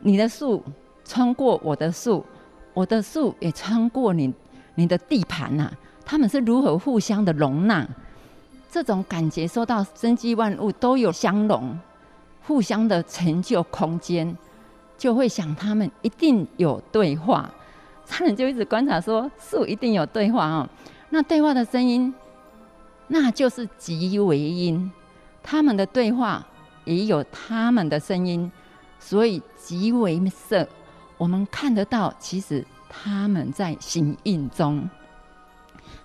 [0.00, 0.62] 你的树
[1.04, 2.24] 穿过我的树，
[2.72, 4.32] 我的树也穿过你
[4.76, 5.72] 你的地盘呐、啊。
[6.04, 7.86] 他们是如何互相的容纳？
[8.70, 11.78] 这种感觉受到生机万物都有相容，
[12.42, 14.36] 互相的成就空间，
[14.96, 17.50] 就会想他们一定有对话。
[18.06, 20.68] 他们就一直观察说，树一定有对话哦。
[21.10, 22.14] 那对话的声音。
[23.08, 24.92] 那就是极为音，
[25.42, 26.46] 他们的对话
[26.84, 28.52] 也有他们的声音，
[29.00, 30.68] 所以极为色，
[31.16, 34.88] 我们看得到，其实他们在行印中。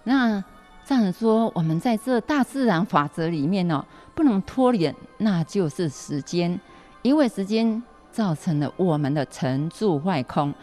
[0.05, 0.41] 那
[0.85, 3.85] 这样说，我们在这大自然法则里面呢，
[4.15, 6.57] 不能脱离，那就是时间，
[7.01, 10.53] 因为时间造成了我们的成住坏空。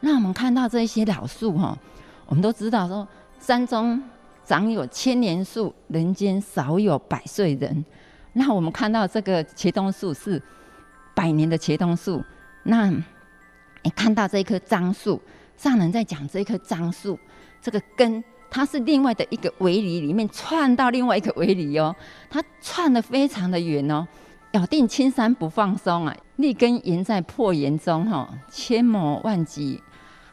[0.00, 1.76] 那我们看到这些老树哈，
[2.26, 3.06] 我们都知道说
[3.38, 4.02] 山中。
[4.44, 7.84] 长有千年树，人间少有百岁人。
[8.34, 10.42] 那我们看到这个茄冬树是
[11.14, 12.22] 百年的茄冬树。
[12.64, 12.90] 那
[13.82, 15.20] 你看到这一棵樟树，
[15.56, 17.18] 上人在讲这一棵樟树，
[17.60, 21.94] 这个根它是另外的一个围篱里面串到另外一个围篱哦，
[22.30, 24.06] 它串得非常的远哦。
[24.52, 29.82] 咬定青山不放松啊，立根岩在破岩中哈，千磨万击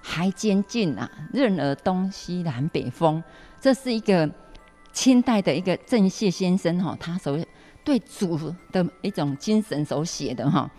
[0.02, 3.24] 还坚劲啊，任尔东西南北风。
[3.62, 4.30] 这是一个
[4.94, 7.38] 清代的一个郑燮先生哈，他所
[7.84, 10.70] 对主的一种精神所写的哈。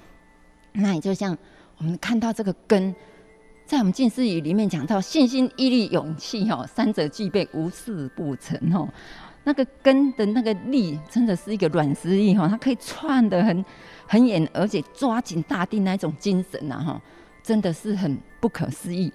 [0.72, 1.36] 那也就像
[1.76, 2.94] 我们看到这个根，
[3.66, 8.88] 在我们近思语里面讲到信心、毅力、勇气哈，三者具备，无事不成哦。
[9.44, 13.64] 那个根的那个力，真的是一个软实力哈，它可以串得很
[14.06, 17.02] 很远，而且抓紧大地那种精神呐哈，
[17.42, 19.12] 真的是很不可思议。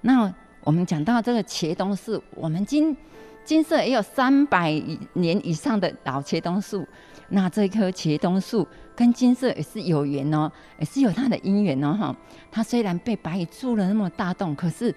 [0.00, 0.34] 那。
[0.64, 2.96] 我们讲到这个茄冬树，我们金
[3.44, 4.72] 金色也有三百
[5.12, 6.86] 年以上的老茄冬树。
[7.28, 12.16] 那这棵茄冬树跟金色也是有缘哦，也是有它的因缘哦哈。
[12.50, 14.94] 它虽然被白蚁蛀了那么大洞，可是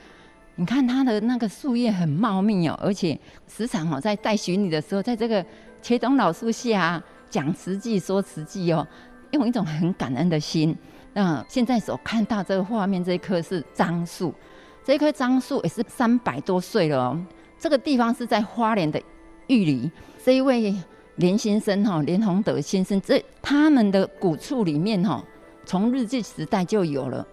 [0.56, 5.46] 你看它的那个树叶很茂密哦，而且时常哦在带巡礼的时候，在这个
[5.84, 8.88] 茄冬老树下讲慈济说慈济哦，
[9.32, 10.74] 用一种很感恩的心。
[11.14, 14.34] 那现在所看到这个画面，这一棵是樟树。
[14.88, 17.26] 这棵樟树也是三百多岁了哦。
[17.60, 18.98] 这个地方是在花莲的
[19.48, 19.92] 玉里，
[20.24, 20.74] 这一位
[21.18, 25.22] 连先生哈，连宏德先生，这他们的古厝里面哈，
[25.66, 27.28] 从日据时代就有了，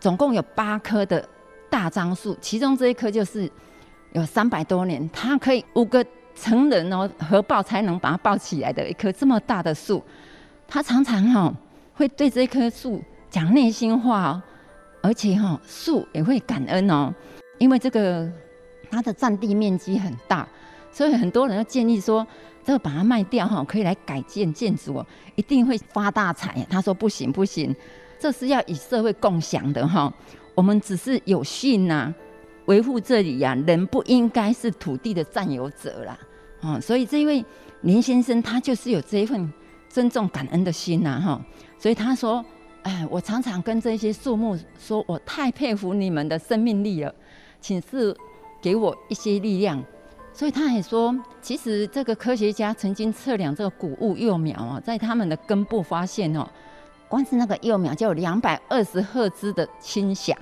[0.00, 1.22] 总共有八棵的
[1.68, 3.50] 大樟树，其中这一棵就是
[4.12, 6.02] 有三百多年，它可以五个
[6.34, 10.02] 成人哦合抱才能把它抱起来的一棵这么大的树，
[10.66, 11.52] 他常常哈
[11.92, 14.42] 会对这棵树讲内心话哦。
[15.08, 17.10] 而且哈，树也会感恩哦，
[17.56, 18.30] 因为这个
[18.90, 20.46] 它的占地面积很大，
[20.92, 22.26] 所以很多人都建议说，
[22.62, 26.54] 这个把它卖掉哈，可以来改建建筑哦，一定会发大财。
[26.68, 27.74] 他说不行不行，
[28.18, 30.12] 这是要与社会共享的哈，
[30.54, 32.12] 我们只是有幸呐，
[32.66, 36.18] 维护这里呀，人不应该是土地的占有者啦。
[36.60, 37.42] 哦，所以这位
[37.80, 39.50] 林先生他就是有这一份
[39.88, 41.40] 尊重感恩的心呐哈，
[41.78, 42.44] 所以他说。
[42.88, 47.14] 哎，我常常跟这些树木说，我太佩服你们的生命力了，
[47.60, 48.16] 请赐
[48.62, 49.84] 给我一些力量。
[50.32, 56.48] 所以他也说，其实这个科学家曾经测量这个谷物幼苗啊，在他们的根部发现哦，
[57.10, 60.34] 光是那个幼苗就有两百二十赫兹的清响，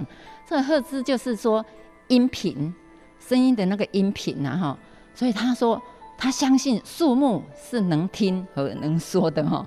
[0.48, 1.66] 这个赫兹就是说
[2.06, 2.72] 音频
[3.18, 4.78] 声音的那个音频呐哈。
[5.16, 5.82] 所以他说，
[6.16, 9.66] 他相信树木是能听和能说的哈，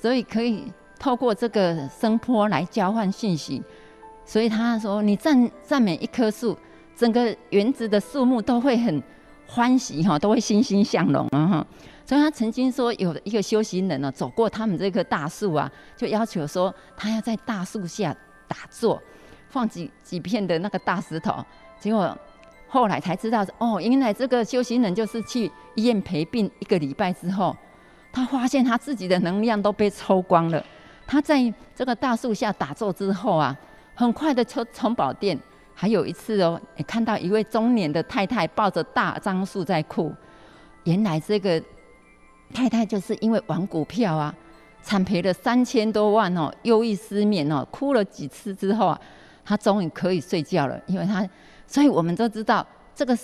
[0.00, 0.72] 所以可以。
[1.02, 3.60] 透过这个声波来交换信息，
[4.24, 6.56] 所以他说：“你赞赞美一棵树，
[6.94, 9.02] 整个园子的树木都会很
[9.48, 11.66] 欢喜哈，都会欣欣向荣啊哈。
[12.06, 19.02] 所以他曾经说，有一个修行人呢，走过他们这棵大树啊，就要求说，他要在大树下打坐，
[19.48, 21.44] 放几几片的那个大石头。
[21.80, 22.16] 结果
[22.68, 27.56] 后来才知道，哦，原来这个修行人就是去医院陪病一个礼拜之后，
[28.12, 30.64] 他发现他自己的能量都被抽光了。
[31.06, 33.56] 他在这个大树下打坐之后啊，
[33.94, 35.38] 很快的抽充饱电。
[35.74, 40.12] 还有一次哦，也看到一位中年的太太抱着大樟树在哭，
[40.84, 41.62] 原来这个。
[42.54, 44.34] 太太就是因为玩股票啊，
[44.82, 49.00] 惨赔了三千多万哦，忧郁失眠哦，哭了几次之后啊，
[49.42, 50.78] 她终于可以睡觉了。
[50.86, 51.26] 因为她，
[51.66, 53.16] 所以我们都知道这个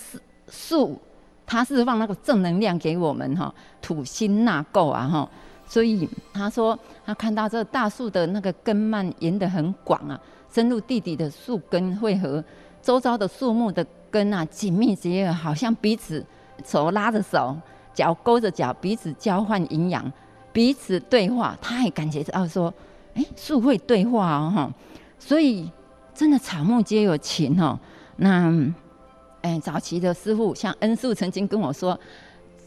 [0.48, 0.98] 树，
[1.44, 5.28] 它是放那个正能量给我们哈，土星纳垢啊哈。
[5.68, 10.18] 所以他说他看到这大树的那个根蔓延得很广啊，
[10.52, 12.42] 深入地底的树根会和
[12.82, 16.24] 周遭的树木的根啊紧密结合，好像彼此
[16.64, 17.56] 手拉着手。
[17.94, 20.12] 脚勾着脚，彼此交换营养，
[20.52, 21.58] 彼此对话。
[21.60, 22.72] 他也感觉到说
[23.14, 24.72] ：“哎、树会对话哦，哈。”
[25.18, 25.68] 所以
[26.14, 27.76] 真的草木皆有情哦。
[28.14, 28.54] 那，
[29.42, 31.98] 哎、早期的师父像恩师曾经跟我说，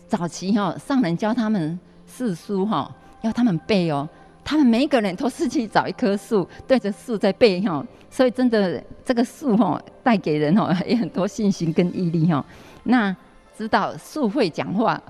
[0.09, 1.79] 早期哈上人教他们
[2.11, 4.07] 四书哈，要他们背哦。
[4.43, 7.85] 他们每一个人都是去找一棵树，对着树在背哈。
[8.09, 12.43] 所以真的这个树哈带给人哈也很多信心跟毅力哈。
[12.83, 13.15] 那
[13.57, 15.01] 知道树会讲话。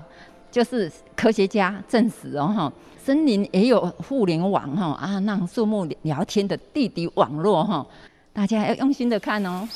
[0.52, 2.70] 就是科学家证实哦哈，
[3.02, 7.86] 森林也有互联网哈啊，让树木聊天的地底网络哈，
[8.34, 9.66] 大家要用心的看哦。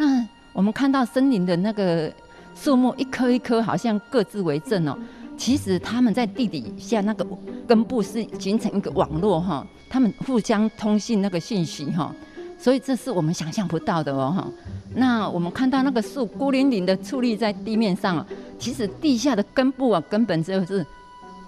[0.00, 2.12] 那我们看到森林的那个
[2.56, 4.98] 树木一棵一棵好像各自为政哦，
[5.36, 7.26] 其实他们在地底下那个
[7.68, 12.12] 根部是形成一个网络哈，他们互相通信那个信息哈。
[12.58, 14.48] 所以这是我们想象不到的哦哈。
[14.94, 18.26] 那我们看到那个树孤零零的矗立在地面上，
[18.58, 20.84] 其实地下的根部啊，根本就是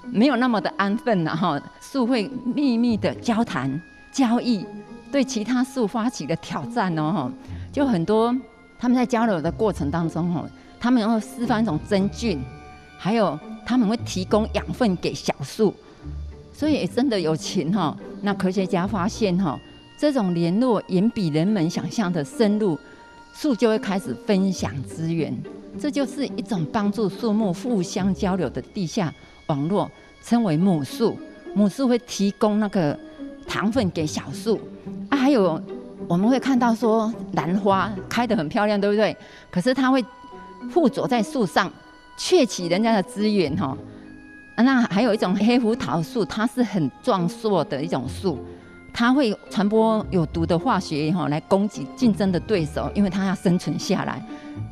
[0.05, 1.59] 没有那么的安分了哈。
[1.81, 3.81] 树会秘密的交谈、
[4.13, 4.67] 交易，
[5.11, 7.33] 对其他树发起了挑战哦哈。
[7.73, 8.37] 就很多
[8.79, 10.45] 他们在交流的过程当中哈，
[10.81, 12.41] 他们会释放一种真菌，
[12.97, 15.74] 还有他们会提供养分给小树，
[16.53, 17.97] 所以真的有情哈。
[18.22, 19.59] 那科学家发现哈。
[20.01, 22.79] 这种联络远比人们想象的深入，
[23.35, 25.37] 树就会开始分享资源，
[25.76, 29.12] 这就是一种帮助树木互相交流的地下
[29.49, 29.91] 网络，
[30.22, 31.18] 称为母树。
[31.53, 32.97] 母树会提供那个
[33.45, 34.61] 糖分给小树
[35.09, 35.61] 啊，还有
[36.07, 39.16] 我们会看到说兰花开得很漂亮，对不对？
[39.51, 40.01] 可是它会
[40.71, 41.71] 附着在树上，
[42.17, 43.77] 窃取人家的资源哈。
[44.57, 48.39] 那还有一种黑胡桃树，它是很壮硕的一种树。
[48.93, 54.21] 它会传播有毒的化学哈，来攻击竞争的对手，因为它要生存下来，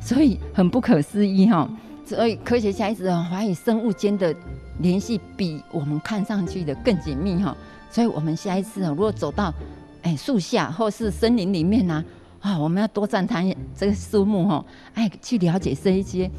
[0.01, 1.69] 所以很不可思议哈。
[2.05, 4.35] 所以科学家一直怀疑生物间的
[4.79, 7.55] 联系比我们看上去的更紧密哈。
[7.89, 9.53] 所以我们下一次如果走到
[10.01, 12.03] 哎树下或是森林里面呢，
[12.41, 13.43] 啊我们要多赞叹
[13.75, 16.29] 这个树木哈，哎去了解这一些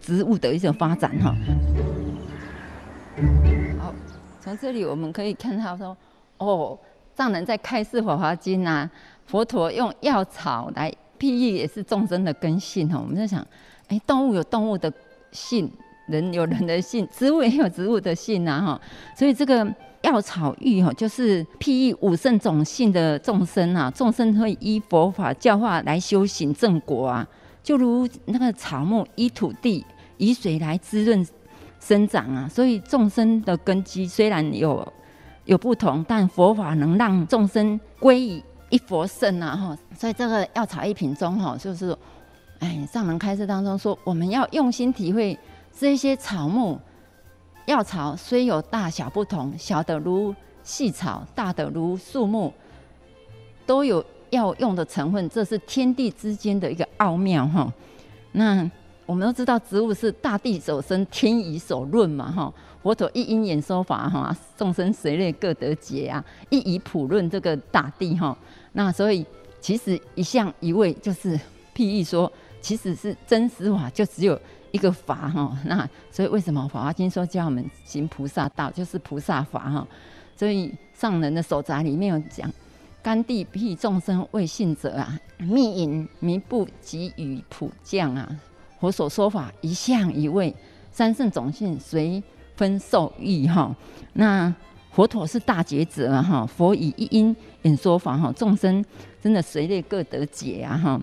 [0.00, 1.34] 植物的一种发展哈。
[3.78, 3.94] 好，
[4.40, 5.96] 从这里我们可以看到说
[6.38, 6.78] 哦。
[7.14, 8.90] 藏人在开示《法华经》啊，
[9.26, 12.98] 佛陀用药草来譬喻，也是众生的根性哈。
[12.98, 13.46] 我们在想，
[13.88, 14.90] 哎，动物有动物的
[15.30, 15.70] 性，
[16.06, 18.80] 人有人的性，植物也有植物的性啊哈。
[19.14, 19.62] 所以这个
[20.02, 27.26] 药草喻哈，就是譬喻五圣种性的众生啊，众生会依佛法教化来修行正果啊，
[27.62, 29.84] 就如那个草木依土地、
[30.18, 31.26] 以水来滋润
[31.80, 32.48] 生长啊。
[32.48, 34.86] 所以众生的根基虽然有。
[35.44, 38.40] 有不同，但佛法能让众生归于
[38.70, 39.56] 一佛圣啊！
[39.56, 41.92] 哈，所以这个药草一品中哈，就是，
[42.60, 45.36] 哎，上人开示当中说，我们要用心体会
[45.76, 46.78] 这些草木
[47.66, 52.52] 药草虽有大小不同，小的如细草，大的如树木，
[53.64, 57.72] 都有药用的成分，这是天地之间的一个奥妙哈。
[58.32, 58.68] 那
[59.06, 62.52] 我们都知道，植物是大地所生，天以所润嘛哈。
[62.82, 68.36] 佛陀一因缘说法哈，众生随类各得解啊，一以普论这个大地哈。
[68.72, 69.24] 那所以
[69.60, 71.38] 其实一向一味就是
[71.76, 74.36] 譬喻说，其实是真实法就只有
[74.72, 75.56] 一个法哈。
[75.64, 79.86] 那所以为什么《法华经》说教我们行菩萨道，就是菩萨法哈。
[80.36, 82.50] 所以上人的手札里面有讲，
[83.00, 88.28] 甘地譬众生为信者啊，密隐弥布给予普降啊。
[88.80, 90.52] 佛所说法一向一味，
[90.90, 92.20] 三圣种性随
[92.56, 93.72] 分受益哈，
[94.14, 94.52] 那
[94.90, 98.84] 佛陀是大觉者，哈，佛以一因演说法，哈，众生
[99.22, 101.00] 真的随类各得解啊，哈，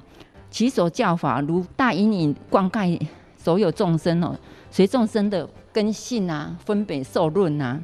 [0.52, 3.00] 其所教法如大阴影灌溉
[3.40, 4.38] 所有众生哦，
[4.70, 7.82] 随众生的根性啊，分别受论啊，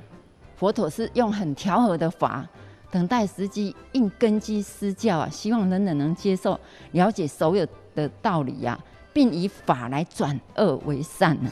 [0.56, 2.47] 佛陀是用很调和的法，
[2.91, 6.60] 等待时机应根基施教啊，希望人人能接受
[6.91, 8.84] 了解所有的道理呀、啊，
[9.14, 11.51] 并以法来转恶为善呢、啊，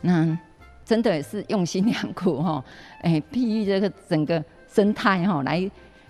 [0.00, 0.38] 那。
[0.86, 2.62] 真的是用心良苦哈，
[3.00, 5.58] 哎，譬喻这个整个生态哈，来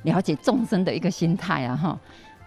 [0.03, 1.97] 了解众生的一个心态啊哈。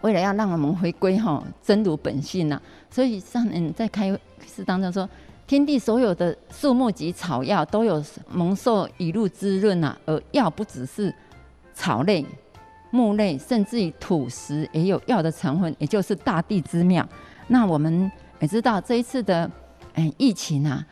[0.01, 4.11] 为了要让我们回归哈真如本性呐，所以上人在开
[4.45, 5.09] 是当中说，
[5.45, 11.13] 天地所有的树木及草药都有蒙受雨露滋润呐，而药不只是
[11.73, 12.25] 草类、
[12.91, 17.07] 木类，甚至于土石也有药的成分，也就是大地之妙。
[17.47, 19.49] 那我们也知道这一次的
[19.93, 20.85] 哎疫情啊。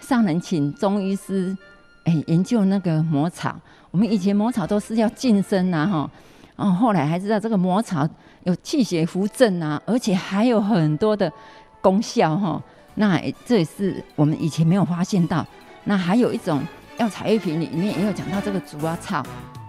[0.00, 1.56] 上人请中医师，
[2.04, 3.58] 哎，研究那个魔草。
[3.90, 6.10] 我们以前魔草都是要净身呐，哈，
[6.56, 8.06] 哦，后来还知道这个魔草
[8.42, 11.32] 有气血扶正啊，而且还有很多的
[11.80, 12.62] 功效哈。
[12.94, 15.46] 那这也是我们以前没有发现到。
[15.84, 16.62] 那还有一种
[16.98, 19.22] 药材玉瓶里面也有讲到这个竹啊草。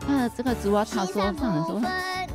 [0.07, 1.81] 那这个竹啊草说，上人说，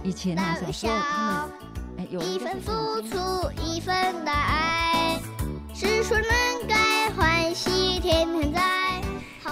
[0.03, 1.51] 以前那小时候他们
[1.99, 2.73] 哎有一份付
[3.03, 3.17] 出，
[3.65, 3.95] 一份
[4.27, 5.19] 爱，
[5.75, 6.91] 是说能改。
[8.03, 8.90] 天天在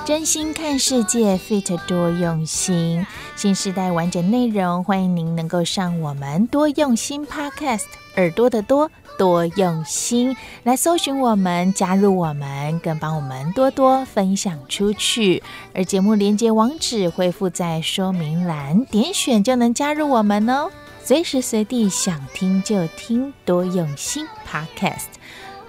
[0.04, 7.84] 真心看世界，Fit 多用心，新时代完整内容，欢迎您能够上我们多用心 Podcast，
[8.16, 15.42] 耳朵的多多用心来搜寻我们，加入我们，更帮我们多多分享出去。
[15.74, 20.70] 而节目连接网址会附在说明栏，点选就能加入我们哦，
[21.02, 25.17] 随时随地想听就听，多用心 Podcast。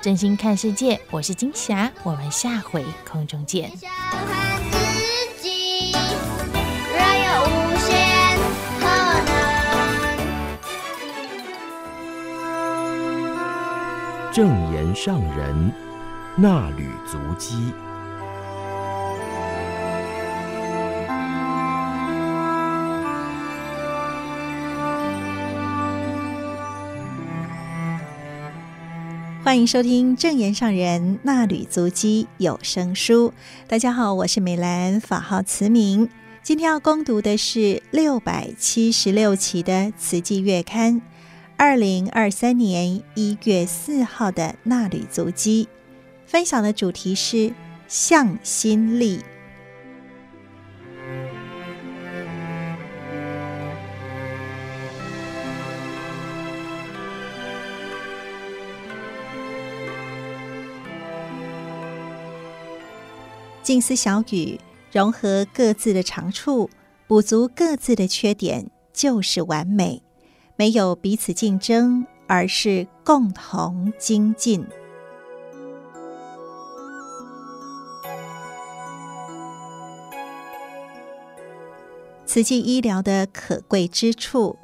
[0.01, 3.69] 真心看世界，我是金霞，我们下回空中见。
[14.31, 15.73] 正言上人
[16.37, 17.73] 那履足迹。
[29.49, 33.33] 欢迎收听正言上人衲履足迹有声书。
[33.67, 36.07] 大家好，我是美兰，法号慈明。
[36.43, 40.97] 今天要攻读的是六百七十六期的《慈济月刊》，
[41.57, 45.67] 二零二三年一月四号的衲履足迹。
[46.27, 47.51] 分享的主题是
[47.87, 49.19] 向心力。
[63.69, 64.59] 静思小语，
[64.91, 66.71] 融合各自的长处，
[67.05, 70.01] 补足各自的缺点，就是完美。
[70.55, 74.65] 没有彼此竞争，而是共同精进。
[82.25, 84.57] 慈济医疗的可贵之处，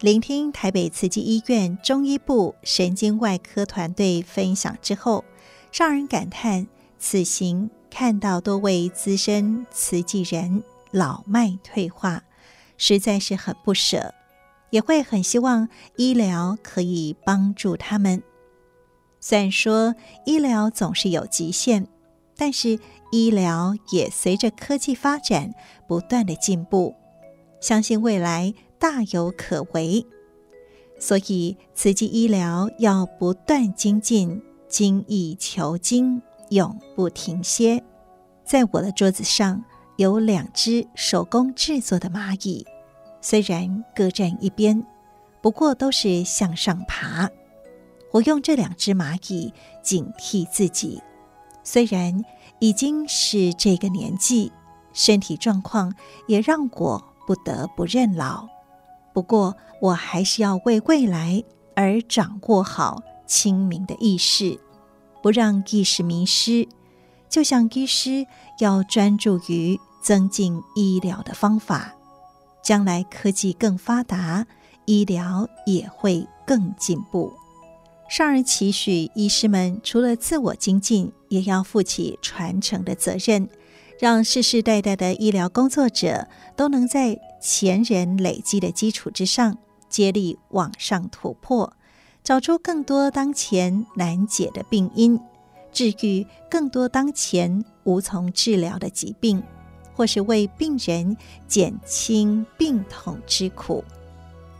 [0.00, 5.24] 聆听台北慈济医院中医部神经外科团队分享之后，
[5.72, 6.66] 让人感叹
[6.98, 7.70] 此行。
[7.90, 12.22] 看到多位资深慈济人老迈退化，
[12.76, 14.14] 实在是很不舍，
[14.70, 18.22] 也会很希望医疗可以帮助他们。
[19.20, 21.88] 虽然说医疗总是有极限，
[22.36, 22.78] 但是
[23.10, 25.52] 医疗也随着科技发展
[25.88, 26.94] 不断的进步，
[27.60, 30.06] 相信未来大有可为。
[31.00, 36.22] 所以慈济医疗要不断精进，精益求精。
[36.50, 37.82] 永不停歇。
[38.44, 39.62] 在我的桌子上
[39.96, 42.66] 有两只手工制作的蚂蚁，
[43.20, 44.84] 虽然各站一边，
[45.42, 47.28] 不过都是向上爬。
[48.10, 51.02] 我用这两只蚂蚁警惕自己，
[51.62, 52.24] 虽然
[52.58, 54.50] 已经是这个年纪，
[54.94, 55.94] 身体状况
[56.26, 58.48] 也让我不得不认老。
[59.12, 61.44] 不过，我还是要为未来
[61.74, 64.58] 而掌握好清明的意识。
[65.22, 66.68] 不让意识迷失，
[67.28, 68.26] 就像医师
[68.58, 71.94] 要专注于增进医疗的方法。
[72.62, 74.46] 将来科技更发达，
[74.84, 77.32] 医疗也会更进步。
[78.10, 83.48] 上人期许医师们除了自我精进，也要负起传承的责任，
[84.00, 89.58] 让世世代代的医疗工作者都能在前人累积的基础之上，
[89.88, 91.74] 接力往上突破。
[92.28, 95.18] 找出更多当前难解的病因，
[95.72, 99.42] 治愈更多当前无从治疗的疾病，
[99.94, 101.16] 或是为病人
[101.46, 103.82] 减轻病痛之苦。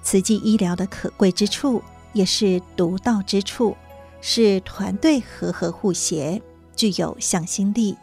[0.02, 1.82] 慈济医疗的可贵之处，
[2.14, 3.76] 也是独到之处，
[4.22, 6.40] 是团队和合互协，
[6.74, 7.94] 具有向心力，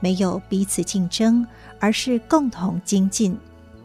[0.00, 1.46] 没有彼此竞争，
[1.78, 3.38] 而是共同精进。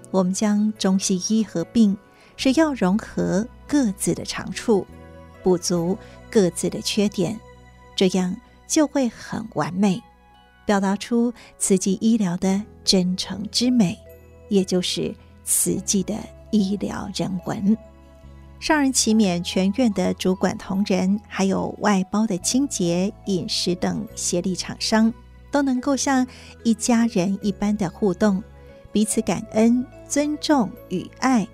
[0.09, 1.95] 我们将中西医合并，
[2.37, 4.87] 是要融合各自的长处，
[5.47, 5.97] 补足
[6.29, 7.39] 各自的缺点，
[7.95, 8.35] 这样
[8.67, 10.03] 就会很完美，
[10.65, 13.97] 表达出慈济医疗的真诚之美，
[14.49, 16.13] 也就是慈济的
[16.51, 17.77] 医疗人文。
[18.59, 25.13] 上人期勉全院的主管同仁，还有外包的清洁、饮食等协力厂商，
[25.49, 26.27] 都能够像
[26.65, 28.43] 一家人一般的互动，
[28.91, 31.47] 彼此感恩、尊重与爱，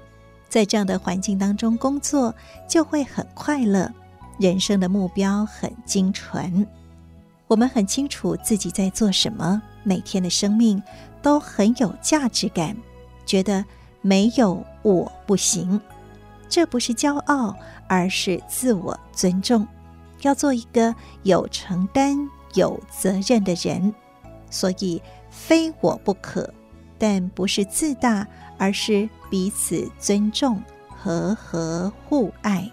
[0.53, 2.31] 在这样的环境当中工作，
[2.69, 3.91] 就会很快乐。
[4.37, 6.67] 人生的目标很精纯，
[7.47, 10.79] 我们很清楚自己在做什么，每天的生命
[11.23, 12.77] 都很有价值感，
[13.25, 13.65] 觉得
[14.03, 15.81] 没有我不行。
[16.47, 19.67] 这不是骄傲，而是自我尊重。
[20.21, 20.93] 要做一个
[21.23, 22.15] 有承担、
[22.53, 23.91] 有责任的人，
[24.51, 25.01] 所以
[25.31, 26.47] 非我不可，
[26.99, 28.27] 但不是自大，
[28.57, 32.69] 而是彼此尊重、和和互爱。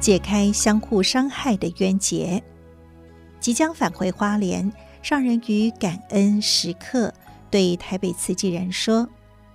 [0.00, 2.42] 解开相互伤害的冤结。
[3.38, 7.12] 即将返回花莲，上人于感恩时刻
[7.50, 9.08] 对台北慈济人说：“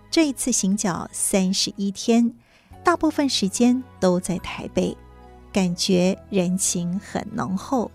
[0.09, 2.34] 这一次行脚三十一天，
[2.88, 4.95] 大部分时间都在台北，
[5.51, 7.91] 感觉人情很浓厚。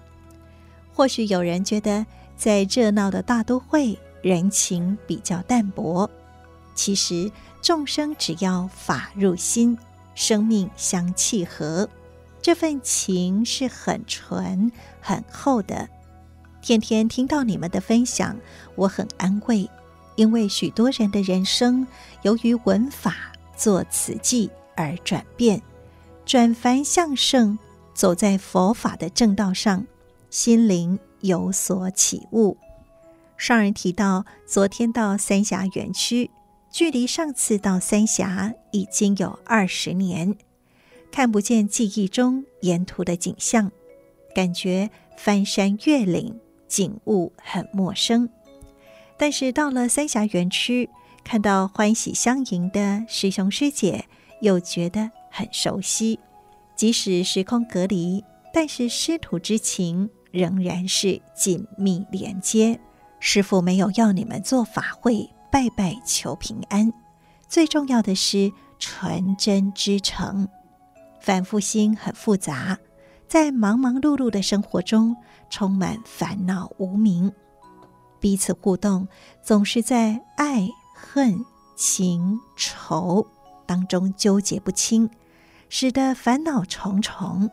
[0.93, 2.05] 或许有人觉得
[2.37, 6.11] 在热闹的大都会，人情比较淡薄。
[6.75, 7.33] 其实
[7.63, 9.79] 众生只要法入心，
[10.15, 11.89] 生命相契合。”
[12.43, 14.71] 这份情是很纯、
[15.01, 15.89] 很厚的。
[16.61, 18.37] 天天听到你们的分享，
[18.75, 19.71] 我很安慰，
[20.17, 21.87] 因为许多人的人生
[22.21, 24.51] 由于闻法做慈济
[24.83, 25.63] 而转变，
[26.25, 27.59] 转凡向圣，
[27.95, 29.87] 走在佛法的正道上，
[30.29, 32.57] 心灵有所起悟。
[33.37, 36.31] 上人提到，昨天到三峡园区，
[36.71, 40.37] 距离上次到三峡已经有二十年。
[41.11, 43.71] 看不见记忆中沿途的景象，
[44.35, 48.29] 感觉翻山越岭，景物很陌生。
[49.19, 50.89] 但是到了三峡园区，
[51.23, 54.07] 看到欢喜相迎的师兄师姐，
[54.43, 56.21] 又觉得很熟悉。
[56.77, 58.23] 即使时空隔离，
[58.53, 62.79] 但是师徒之情仍然是紧密连接。
[63.21, 66.93] 师傅没有要你们做法会拜拜求平安，
[67.49, 70.49] 最重要的是纯真之诚。
[71.21, 72.77] 凡夫心很复杂，
[73.29, 75.17] 在忙忙碌碌的生活中
[75.51, 77.31] 充满烦恼无明，
[78.19, 79.07] 彼此互动
[79.41, 81.45] 总是在爱恨
[81.77, 83.25] 情仇
[83.73, 85.09] 当中纠结不清，
[85.71, 87.51] 使得烦恼重重。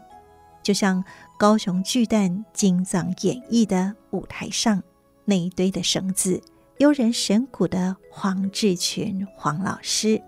[0.61, 1.01] 就像
[1.37, 4.83] 高雄巨蛋金藏演绎的舞台上
[5.23, 6.41] 那一堆的绳子，
[6.79, 10.21] 悠人神鼓的黄志群黄老师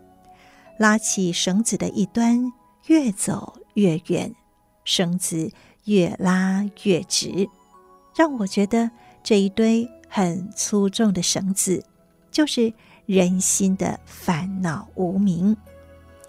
[0.80, 2.54] 拉起绳子的一端。
[2.88, 4.34] 越走越远，
[4.86, 5.52] 绳子
[5.84, 7.48] 越拉越直，
[8.16, 8.90] 让我觉得
[9.22, 11.84] 这一堆很粗重的绳子，
[12.32, 12.74] 就是
[13.06, 15.56] 人心的烦恼无明，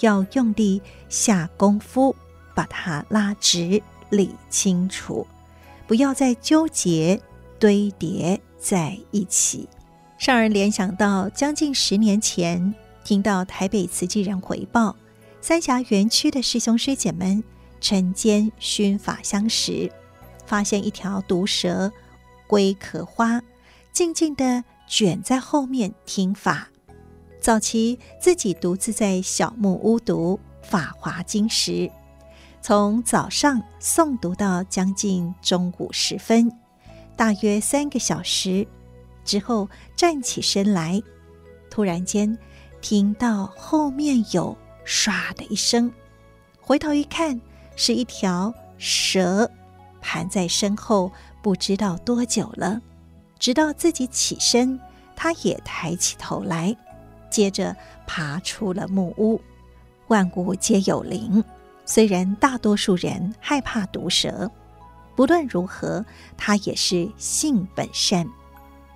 [0.02, 2.14] 要用力下功夫
[2.54, 5.26] 把它拉直、理清楚，
[5.86, 7.20] 不要再纠结
[7.58, 9.68] 堆叠在一起。
[10.18, 14.94] 让人联想到将近十年前，听到台北慈济人回报。
[15.40, 17.42] 三峡园区的师兄师姐们
[17.80, 19.90] 晨间熏法香时，
[20.46, 21.90] 发现一条毒蛇
[22.46, 23.42] 龟壳花
[23.92, 26.68] 静静地卷在后面听法。
[27.42, 31.90] 早期自己独自在小木屋读《法华经》时，
[32.60, 36.56] 从早上诵读到将近中午时分，
[37.16, 38.64] 大约三个小时
[39.24, 41.02] 之后站起身来，
[41.68, 42.38] 突然间
[42.80, 44.56] 听到后面有。
[44.84, 45.92] 唰的一声，
[46.60, 47.40] 回头一看，
[47.76, 49.48] 是一条蛇
[50.00, 52.80] 盘在身后，不知道多久了。
[53.38, 54.80] 直到自己起身，
[55.14, 56.76] 他也抬起头来，
[57.32, 57.74] 接着
[58.06, 59.40] 爬出了木屋。
[60.06, 61.42] 万物皆有灵，
[61.84, 64.48] 虽然大多数人害怕毒蛇，
[65.16, 66.04] 不论如何，
[66.36, 68.28] 它也是性本善。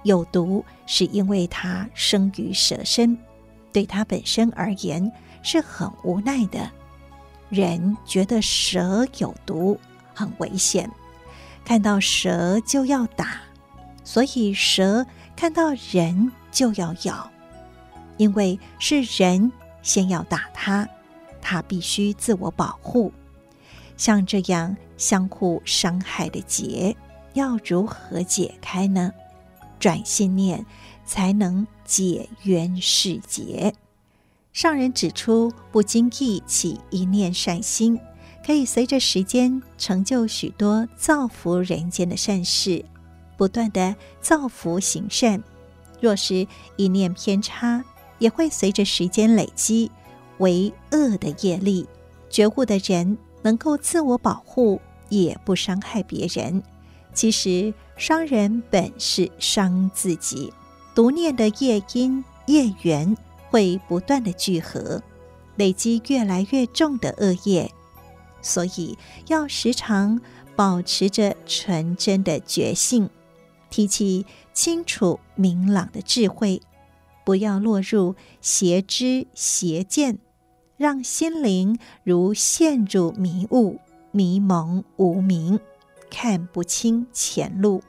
[0.05, 3.19] 有毒是因为它生于蛇身，
[3.73, 5.11] 对它本身而言。
[5.49, 6.69] 是很无奈的。
[7.51, 9.79] 人觉得蛇有毒，
[10.13, 10.91] 很危险，
[11.65, 13.39] 看到蛇就要打，
[14.03, 15.07] 所以蛇
[15.37, 17.31] 看到人就要咬，
[18.17, 19.51] 因为是人
[19.83, 20.89] 先要打他，
[21.41, 23.13] 他必须自我保护。
[23.97, 26.97] 像这样相互伤害的结，
[27.35, 29.13] 要如何解开呢？
[29.79, 30.65] 转心念
[31.05, 33.75] 才能解冤释结。
[34.53, 38.01] 上人指出，不经意起一念善心，
[38.45, 42.85] 可以随着时间成就许多造福人间的善事，
[43.37, 45.43] 不断地造福行善。
[46.01, 46.47] 若是
[46.77, 47.85] 一念偏差，
[48.19, 49.91] 也会随着时间累积
[50.39, 51.87] 为恶的业力。
[52.29, 56.63] 觉悟的人能够自我保护，也不伤害别人。
[57.15, 60.53] 其实伤人本是伤自己，
[60.95, 63.17] 独念的业因业缘。
[63.49, 65.01] 会不断的聚合，
[65.55, 67.71] 累积越来越重的恶业，
[68.43, 68.99] 所以
[69.29, 70.21] 要时常
[70.57, 73.09] 保持着纯真的觉性，
[73.71, 76.61] 提起清楚明朗的智慧，
[77.27, 80.21] 不要落入邪知邪见，
[80.77, 83.81] 让心灵如陷入迷雾，
[84.13, 85.59] 迷蒙无明，
[86.09, 87.83] 看不清前路。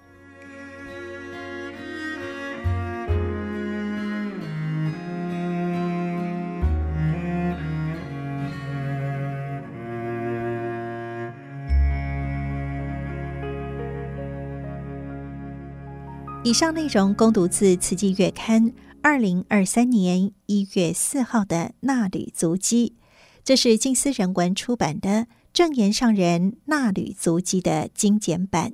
[16.43, 18.63] 以上内容供读自《慈济月刊》
[19.09, 22.95] 二零二三年一月四号的《纳履足迹》，
[23.41, 28.73] 这是静思人文出版的证言上人《纳履足迹》的精简版。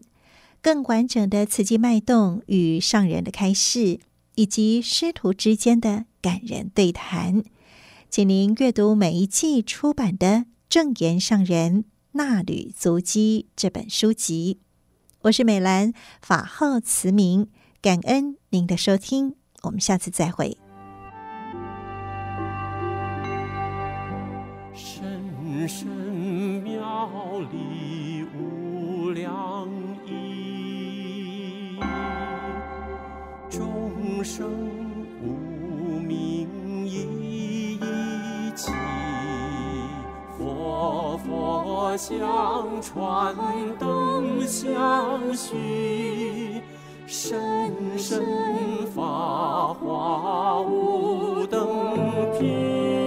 [0.60, 4.00] 更完整的慈济脉动与上人的开示，
[4.34, 7.44] 以及师徒之间的感人对谈，
[8.10, 10.28] 请您阅读每一季出版的
[10.68, 14.58] 《证言上人纳履足迹》这本书籍。
[15.22, 17.50] 我是美兰，法号慈明。
[17.84, 20.58] 感恩您的收听，我们下次再会。
[24.74, 29.68] 深深妙理无量
[30.06, 31.80] 义，
[33.50, 34.50] 众生
[35.22, 38.72] 无明一一起，
[40.38, 43.34] 佛佛相传，
[43.80, 46.63] 灯相续。
[47.16, 47.40] 深
[47.96, 48.26] 深
[48.96, 51.68] 发华无等
[52.40, 53.03] 品。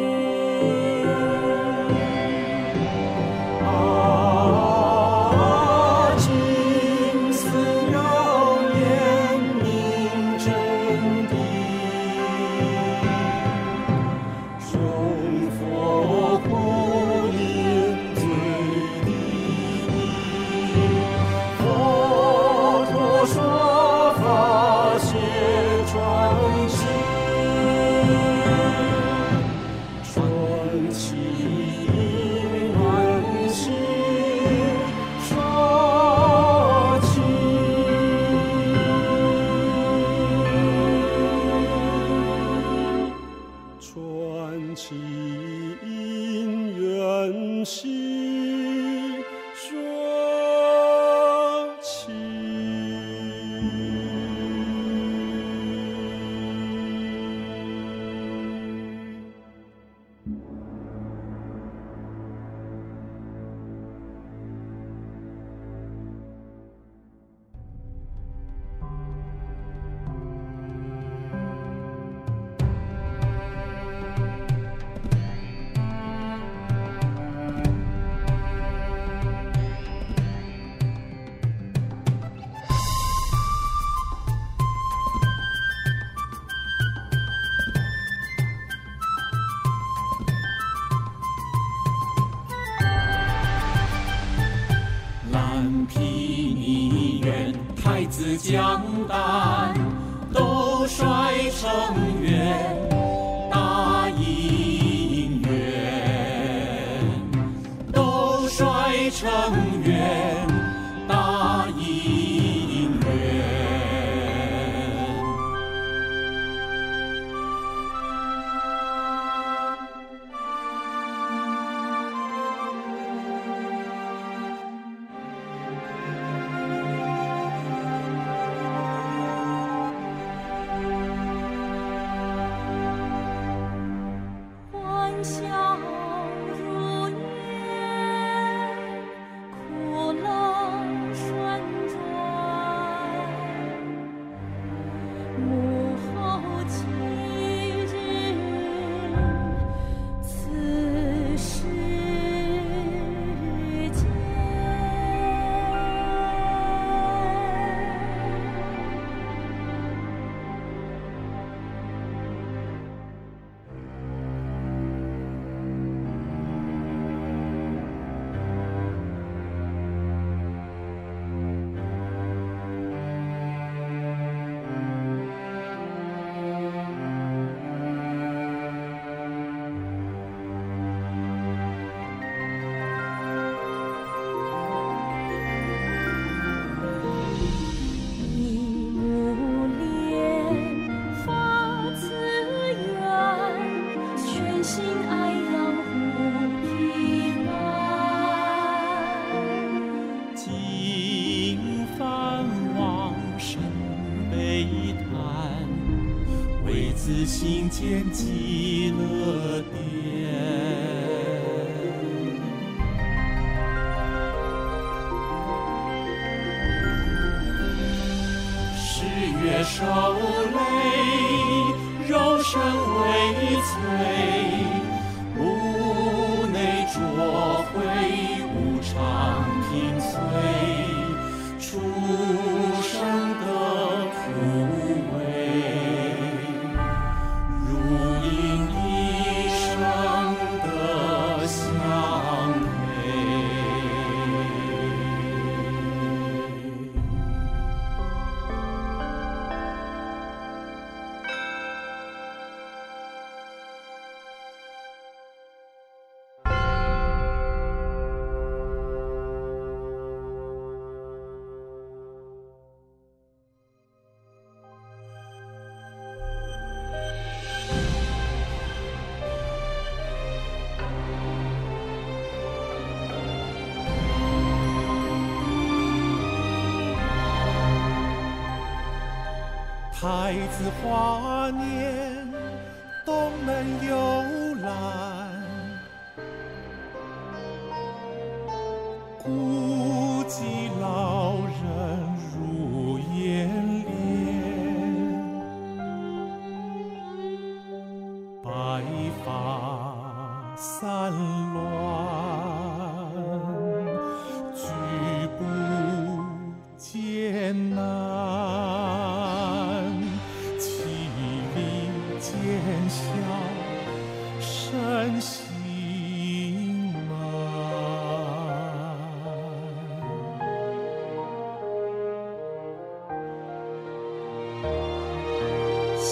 [280.58, 281.25] 紫花。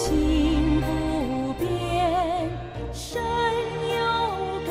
[0.05, 1.65] 心不变，
[2.93, 3.23] 身
[3.89, 3.97] 有
[4.67, 4.71] 改，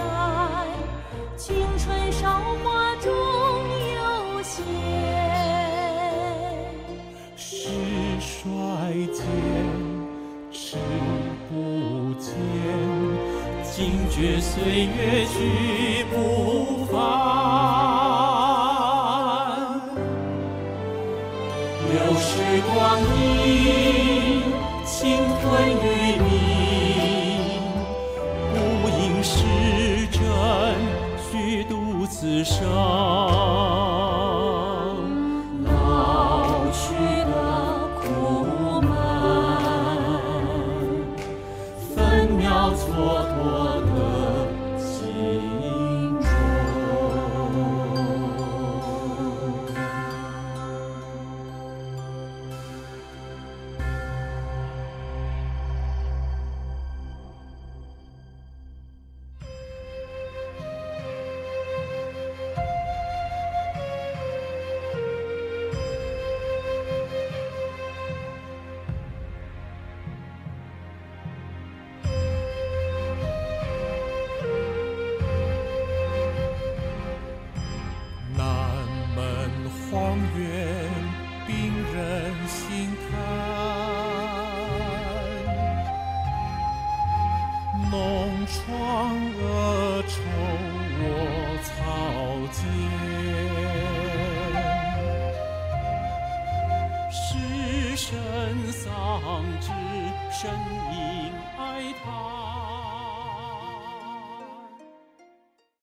[1.35, 2.29] 青春韶
[2.63, 3.09] 华终
[3.95, 3.99] 有
[4.43, 4.53] 限。
[7.35, 7.67] 时
[8.19, 8.45] 衰
[9.11, 9.25] 减，
[10.51, 10.77] 时
[11.49, 12.31] 不见，
[13.63, 13.73] 惊
[14.11, 16.93] 觉岁月去不翻。
[21.89, 22.29] 留时
[22.71, 23.42] 光一。
[32.23, 33.92] 自伤。